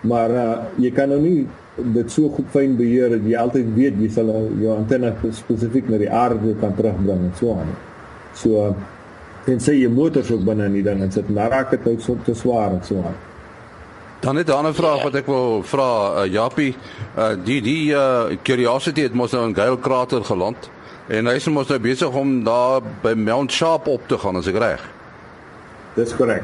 Maar 0.00 0.30
uh, 0.30 0.56
jy 0.76 0.90
kan 0.90 1.08
nou 1.08 1.20
nie 1.20 1.46
dit 1.76 2.10
so 2.10 2.28
goed 2.28 2.46
fyn 2.54 2.76
beheer 2.76 3.10
dat 3.10 3.24
jy 3.26 3.36
altyd 3.36 3.74
weet 3.74 4.00
jy 4.00 4.08
sal 4.14 4.30
jou 4.60 4.76
antenne 4.76 5.12
spesifiek 5.30 5.88
na 5.90 5.98
die 5.98 6.10
aarde 6.10 6.54
kan 6.60 6.74
terugbring 6.76 7.28
en 7.28 7.32
so 7.38 7.56
aan. 7.58 7.72
So 8.34 8.74
en 9.50 9.60
sê 9.60 9.74
jy 9.76 9.90
motors 9.92 10.30
ook 10.30 10.44
binne 10.44 10.68
in 10.70 10.78
die 10.78 10.86
ding 10.86 11.02
en 11.02 11.12
sit 11.12 11.28
maar 11.28 11.50
raak 11.50 11.70
dit 11.74 11.84
nou 11.84 11.96
so 12.00 12.16
te 12.24 12.34
swaar 12.34 12.78
en 12.78 12.84
so 12.84 13.02
aan. 13.02 13.16
Dan 14.24 14.36
het 14.36 14.48
'n 14.48 14.52
ander 14.52 14.74
vraag 14.74 15.02
wat 15.02 15.14
ek 15.14 15.26
wil 15.26 15.62
vra 15.62 16.24
uh, 16.24 16.32
Japie, 16.32 16.74
uh, 17.18 17.36
die 17.44 17.60
die 17.60 17.92
uh, 17.92 18.32
Curiosity 18.42 19.02
het 19.02 19.12
mos 19.12 19.32
nou 19.32 19.48
in 19.48 19.54
Gale 19.54 19.78
krater 19.78 20.24
geland 20.24 20.70
en 21.08 21.26
hy 21.26 21.34
is 21.34 21.48
mos 21.48 21.68
nou 21.68 21.78
besig 21.78 22.14
om 22.14 22.44
daar 22.44 22.80
by 23.02 23.12
Mount 23.12 23.52
Sharp 23.52 23.86
op 23.86 24.08
te 24.08 24.18
gaan 24.18 24.36
as 24.36 24.46
ek 24.46 24.56
reg. 24.56 24.80
Dis 25.94 26.14
korrek. 26.16 26.42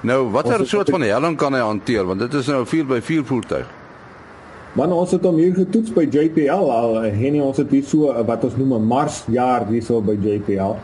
Nou, 0.00 0.30
watter 0.30 0.66
soort 0.66 0.90
van 0.90 1.02
helling 1.02 1.36
kan 1.38 1.54
hy 1.54 1.60
hanteer 1.60 2.06
want 2.06 2.20
dit 2.20 2.34
is 2.34 2.46
nou 2.46 2.62
'n 2.62 2.66
4x4 2.66 3.24
voertuig. 3.24 3.66
Man 4.72 4.92
ons 4.92 5.10
het 5.10 5.24
hom 5.24 5.36
hier 5.36 5.54
getoets 5.54 5.92
by 5.92 6.04
JPL 6.10 6.70
al 6.70 7.04
en 7.04 7.14
hy 7.14 7.40
ons 7.40 7.56
het 7.56 7.70
hier 7.70 7.84
so 7.84 8.24
wat 8.24 8.44
ons 8.44 8.56
noem 8.56 8.74
'n 8.74 8.86
Mars 8.86 9.24
jaar 9.26 9.66
hierso 9.66 10.00
by 10.00 10.18
JPL. 10.22 10.76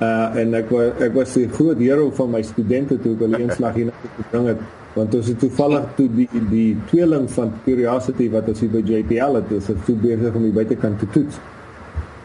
Uh 0.00 0.36
en 0.36 0.54
ek 0.54 0.70
was 0.70 1.00
ek 1.00 1.14
was 1.14 1.32
die 1.34 1.48
groot 1.48 1.78
hero 1.78 2.10
van 2.10 2.30
my 2.30 2.42
studente 2.42 2.98
toe 3.02 3.12
ek 3.12 3.18
hulle 3.18 3.38
eenslag 3.44 3.74
hier 3.74 3.86
na 3.86 3.92
gebring 4.16 4.46
het 4.46 4.58
want 4.94 5.14
ons 5.14 5.26
het 5.26 5.38
toevallig 5.38 5.84
toe 5.96 6.08
die 6.14 6.28
die 6.50 6.76
tweeling 6.90 7.28
van 7.30 7.52
Curiosity 7.64 8.30
wat 8.30 8.48
ons 8.48 8.60
hier 8.64 8.72
by 8.72 8.82
JPL 8.82 9.38
het, 9.40 9.52
is 9.52 9.70
dit 9.70 9.84
toe 9.86 9.96
besig 10.02 10.34
om 10.34 10.42
die 10.42 10.54
buitekant 10.54 10.98
te 10.98 11.08
toets. 11.14 11.38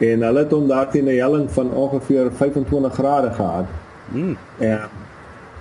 En 0.04 0.26
hulle 0.26 0.44
het 0.44 0.52
hom 0.56 0.68
daar 0.68 0.90
teen 0.92 1.06
'n 1.06 1.20
helling 1.20 1.52
van 1.52 1.72
ongeveer 1.72 2.32
25 2.32 2.94
grade 2.94 3.32
gehad. 3.32 3.66
Mm. 4.12 4.38
En 4.58 4.80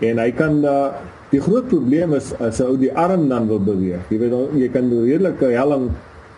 en 0.03 0.19
hy 0.19 0.31
kan 0.37 0.61
uh, 0.67 0.93
die 1.33 1.41
groot 1.41 1.69
probleem 1.71 2.15
is 2.19 2.33
as 2.43 2.61
ou 2.65 2.75
die 2.81 2.93
arm 2.93 3.29
dan 3.31 3.49
wil 3.49 3.61
beweeg. 3.62 4.05
Jy 4.12 4.19
weet 4.21 4.57
jy 4.61 4.71
kan 4.75 4.91
redelike 4.93 5.53
helling 5.55 5.91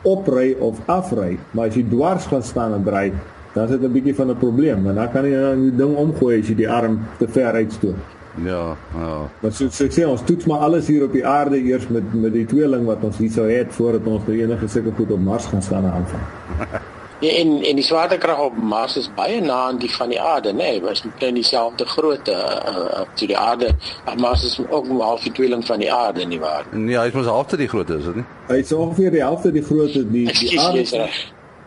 opry 0.04 0.52
of 0.60 0.80
afry, 0.92 1.38
maar 1.52 1.70
as 1.70 1.78
jy 1.78 1.86
dwars 1.88 2.28
gaan 2.30 2.44
staan 2.44 2.76
en 2.76 2.84
draai, 2.84 3.10
dan 3.54 3.64
is 3.64 3.70
dit 3.70 3.82
'n 3.82 3.92
bietjie 3.92 4.14
van 4.14 4.30
'n 4.30 4.36
probleem 4.36 4.86
en 4.86 4.94
dan 4.94 5.10
kan 5.12 5.24
jy 5.24 5.40
nou 5.40 5.56
die 5.56 5.76
ding 5.76 5.96
omgooi 5.96 6.40
as 6.40 6.48
jy 6.48 6.54
die 6.54 6.68
arm 6.68 7.00
te 7.18 7.28
ver 7.28 7.54
uitstoot. 7.54 8.00
Ja, 8.42 8.76
ja. 8.94 9.30
Maar 9.40 9.52
so 9.52 9.68
so 9.70 9.86
sê 9.86 10.06
ons 10.06 10.22
toets 10.24 10.46
maar 10.46 10.58
alles 10.58 10.86
hier 10.86 11.04
op 11.04 11.12
die 11.12 11.26
aarde 11.26 11.56
eers 11.56 11.88
met 11.88 12.14
met 12.14 12.32
die 12.32 12.46
tweeling 12.46 12.84
wat 12.84 13.04
ons 13.04 13.18
hier 13.18 13.30
sou 13.30 13.46
hê 13.46 13.64
voordat 13.68 14.06
ons 14.06 14.24
by 14.24 14.32
enige 14.32 14.68
sulke 14.68 14.92
goed 14.96 15.10
op 15.10 15.20
Mars 15.20 15.46
gaan 15.46 15.62
staan 15.62 15.86
aanvang. 15.86 16.22
Ja, 17.20 17.30
en 17.30 17.62
en 17.62 17.76
die 17.78 17.84
swaartekrag 17.84 18.40
op 18.42 18.56
Mars 18.56 18.96
is 18.96 19.10
baie 19.14 19.40
na 19.40 19.54
aan 19.68 19.78
die 19.78 19.90
van 19.94 20.08
die 20.08 20.20
aarde, 20.20 20.52
nê? 20.52 20.56
Nee, 20.56 20.80
was 20.82 21.04
net 21.04 21.34
dieselfde 21.34 21.86
grootte 21.86 22.32
uh, 22.32 22.74
uh, 22.74 23.04
to 23.14 23.26
die 23.26 23.38
aarde. 23.38 23.70
Mars 24.18 24.44
is 24.44 24.58
ook 24.68 24.88
maar 24.88 25.06
half 25.06 25.22
die 25.22 25.32
tweeling 25.32 25.64
van 25.66 25.78
die 25.78 25.92
aarde 25.92 26.26
nie 26.26 26.40
waar? 26.40 26.66
Nee, 26.72 26.98
hy 26.98 27.06
is 27.06 27.14
mos 27.14 27.30
halfte 27.30 27.56
die 27.56 27.68
grootte, 27.68 28.00
is 28.02 28.04
dit 28.10 28.20
nie? 28.20 28.26
Hy 28.48 28.58
is 28.64 28.72
ongeveer 28.72 29.14
die 29.14 29.22
helfte 29.22 29.52
die 29.54 29.62
grootte 29.62 30.04
die 30.10 30.26
die 30.32 30.60
aarde. 30.60 31.08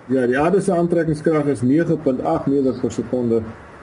Ja, 0.07 0.27
die 0.27 0.39
aarde 0.39 0.61
se 0.61 0.71
aantrekkingskrag 0.75 1.49
is 1.51 1.63
9.8 1.63 2.47
meter 2.47 2.79
per 2.81 2.91
sekonde. 2.91 3.41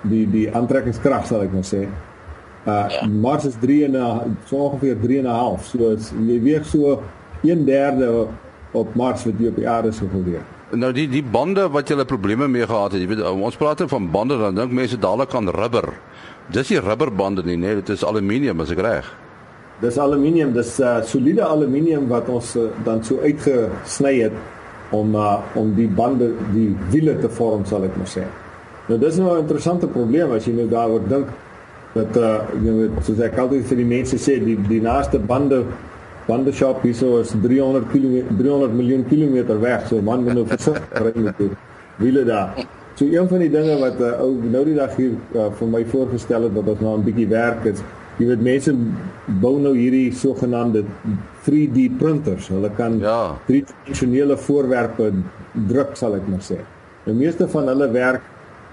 Die 0.09 0.25
die 0.31 0.47
aantrekkingskrag 0.53 1.27
sal 1.29 1.47
ek 1.49 1.53
nou 1.57 1.65
sê. 1.65 1.87
Uh 2.65 2.85
ja. 2.93 3.07
Mars 3.09 3.45
is 3.49 3.57
3 3.61 3.83
en 3.89 4.37
so 4.49 4.69
ongeveer 4.69 5.01
3 5.01 5.19
en 5.19 5.29
'n 5.29 5.37
half. 5.41 5.69
So 5.69 5.93
as 5.93 6.13
jy 6.13 6.41
weeg 6.43 6.67
so 6.67 7.03
1/3 7.43 8.29
op 8.73 8.95
Mars 8.95 9.25
wat 9.25 9.41
jy 9.41 9.49
op 9.49 9.57
die 9.57 9.69
aarde 9.69 9.93
sou 9.93 10.09
geweeg. 10.13 10.54
Nou 10.75 10.91
die 10.95 11.07
die 11.09 11.23
bande 11.23 11.69
wat 11.71 11.89
jy 11.89 11.97
'n 11.97 12.07
probleme 12.07 12.49
mee 12.49 12.67
gehad 12.67 12.93
het, 12.93 13.01
jy 13.01 13.09
weet 13.09 13.23
ons 13.23 13.57
praat 13.57 13.83
van 13.87 14.11
bande 14.11 14.39
dan 14.39 14.55
dink 14.55 14.73
mense 14.73 14.99
dadelik 14.99 15.35
aan 15.35 15.49
rubber. 15.49 15.93
Dis 16.51 16.71
nie 16.71 16.81
rubberbande 16.81 17.43
nie, 17.45 17.57
nee, 17.57 17.75
dit 17.75 17.89
is 17.89 18.05
aluminium 18.05 18.61
as 18.61 18.71
ek 18.71 18.79
reg. 18.79 19.07
Dis 19.81 19.99
aluminium, 19.99 20.53
dis 20.53 20.81
uh, 20.81 21.03
soliede 21.03 21.43
aluminium 21.43 22.09
wat 22.09 22.29
ons 22.29 22.57
uh, 22.57 22.69
dan 22.85 23.05
so 23.05 23.19
uitgesny 23.21 24.21
het 24.23 24.33
om 24.91 25.15
uh, 25.15 25.41
om 25.55 25.75
die 25.75 25.89
bande, 25.89 26.33
die 26.53 26.77
wiele 26.91 27.19
te 27.19 27.29
vorm, 27.29 27.65
sal 27.65 27.85
ek 27.85 27.97
maar 27.97 28.11
sê. 28.11 28.27
Nou 28.89 28.99
dis 28.99 29.17
nou 29.17 29.35
'n 29.35 29.41
interessante 29.41 29.87
probleem 29.87 30.33
as 30.33 30.47
jy 30.47 30.53
nou 30.53 30.69
daaroor 30.69 31.09
dink 31.09 31.27
dat 31.95 32.17
uh, 32.17 32.45
jy 32.63 32.73
weet 32.73 33.05
soos 33.05 33.21
ek 33.21 33.39
altyd 33.39 33.67
vir 33.67 33.77
die 33.77 33.91
mense 33.97 34.17
sê, 34.19 34.39
die 34.39 34.59
die 34.69 34.81
naaste 34.81 35.19
bande 35.19 35.65
bande 36.27 36.53
shop 36.53 36.83
hierso 36.83 37.19
is 37.21 37.33
300 37.43 37.91
km 37.93 38.37
300 38.39 38.73
miljoen 38.73 39.05
kilometer 39.09 39.61
weg 39.61 39.87
so 39.89 40.01
man 40.03 40.25
moet 40.25 40.39
nou 40.41 40.47
versigtig 40.47 41.03
ry 41.07 41.13
met 41.21 41.39
die 41.39 41.51
wiele 41.99 42.25
daar. 42.25 42.65
So 42.95 43.05
een 43.11 43.29
van 43.29 43.43
die 43.43 43.51
dinge 43.51 43.75
wat 43.81 44.01
uh, 44.01 44.15
ou 44.23 44.33
nou 44.39 44.65
die 44.67 44.77
dag 44.79 44.95
hier 44.97 45.15
uh, 45.35 45.51
vir 45.59 45.71
my 45.71 45.83
voorgestel 45.91 46.49
het 46.49 46.55
dat 46.55 46.69
ons 46.75 46.81
nou 46.81 46.97
'n 46.99 47.05
bietjie 47.05 47.29
werk 47.29 47.67
is 47.71 47.83
jy 48.19 48.29
weet 48.31 48.43
mense 48.43 48.75
bou 49.43 49.59
nou 49.59 49.75
hierdie 49.75 50.13
sogenaamde 50.15 50.85
3D 51.47 51.89
printers. 51.99 52.49
Hulle 52.49 52.71
kan 52.77 53.01
ja. 53.03 53.35
driedimensionele 53.49 54.37
voorwerpe 54.37 55.11
druk 55.69 55.97
sal 55.99 56.15
ek 56.15 56.29
maar 56.31 56.45
sê. 56.47 56.61
Die 57.05 57.15
meeste 57.15 57.49
van 57.49 57.69
hulle 57.69 57.91
werk 57.91 58.23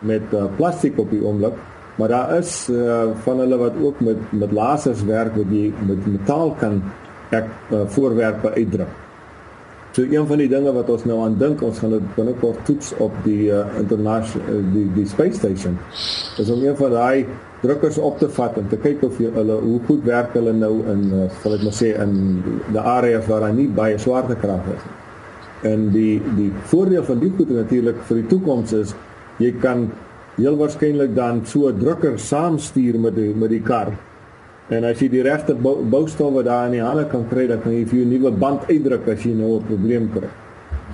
met 0.01 0.33
uh, 0.33 0.45
plastiek 0.57 0.99
op 0.99 1.09
die 1.09 1.21
oomblik 1.25 1.57
maar 1.99 2.07
daar 2.07 2.37
is 2.37 2.69
uh, 2.71 3.11
van 3.23 3.39
hulle 3.43 3.57
wat 3.57 3.73
ook 3.81 3.99
met 3.99 4.17
met 4.31 4.51
lasers 4.51 5.03
werk 5.05 5.35
wat 5.35 5.49
jy 5.51 5.73
met 5.85 6.05
metaal 6.07 6.55
kan 6.59 6.79
ek 7.31 7.47
uh, 7.71 7.85
voorwerpe 7.87 8.51
uitdruk. 8.57 8.99
So 9.91 10.05
een 10.07 10.27
van 10.27 10.39
die 10.39 10.47
dinge 10.47 10.71
wat 10.71 10.89
ons 10.89 11.03
nou 11.03 11.17
aan 11.19 11.33
dink, 11.39 11.61
ons 11.67 11.79
gaan 11.83 11.91
dit 11.97 12.03
binnekort 12.15 12.61
toets 12.67 12.93
op 13.03 13.15
die 13.25 13.49
uh, 13.51 13.65
internasionale 13.79 14.43
uh, 14.47 14.59
die 14.71 14.85
die 14.95 15.07
space 15.07 15.35
station. 15.39 15.75
Dis 16.37 16.51
om 16.51 16.61
een 16.63 16.77
van 16.79 16.93
daai 16.95 17.25
drukkers 17.61 17.97
op 18.01 18.19
te 18.19 18.29
vat 18.31 18.55
en 18.57 18.69
te 18.71 18.79
kyk 18.79 19.03
of 19.03 19.19
hulle 19.19 19.57
hoe 19.61 19.79
goed 19.89 20.05
werk 20.07 20.31
hulle 20.37 20.53
nou 20.55 20.71
in 20.93 21.03
uh, 21.11 21.25
sal 21.41 21.57
ek 21.57 21.65
maar 21.67 21.75
sê 21.75 21.91
in 21.99 22.13
die 22.71 22.85
areas 22.93 23.27
waar 23.27 23.43
daar 23.45 23.57
nie 23.57 23.67
baie 23.81 23.99
swaartekrag 23.99 24.69
is. 24.77 24.85
En 25.67 25.89
die 25.91 26.21
die 26.37 26.49
voordeel 26.71 27.03
van 27.09 27.19
die 27.19 27.33
goed 27.35 27.51
natuurlik 27.53 27.99
vir 28.07 28.21
die 28.21 28.29
toekoms 28.31 28.71
is 28.79 28.95
jy 29.43 29.51
kan 29.59 29.89
heel 30.37 30.55
waarskynlik 30.55 31.11
dan 31.19 31.43
so 31.45 31.67
'n 31.67 31.83
drukker 31.83 32.15
saamstuur 32.19 32.99
met 32.99 33.15
die 33.15 33.35
met 33.35 33.51
die 33.51 33.61
kar 33.61 33.91
En 34.71 34.85
as 34.87 35.01
jy 35.03 35.09
die 35.11 35.23
regte 35.25 35.53
boustowwe 35.55 36.43
daar 36.47 36.69
in 36.69 36.77
die 36.77 36.83
hande 36.83 37.03
kan 37.11 37.25
kry, 37.27 37.43
dan 37.49 37.59
kan 37.63 37.73
jy 37.75 37.83
vir 37.89 37.97
jou 37.99 38.05
nuwe 38.07 38.31
band 38.31 38.69
uitdruk 38.69 39.09
as 39.11 39.25
jy 39.25 39.33
nou 39.35 39.57
'n 39.57 39.65
probleem 39.67 40.09
kry. 40.13 40.29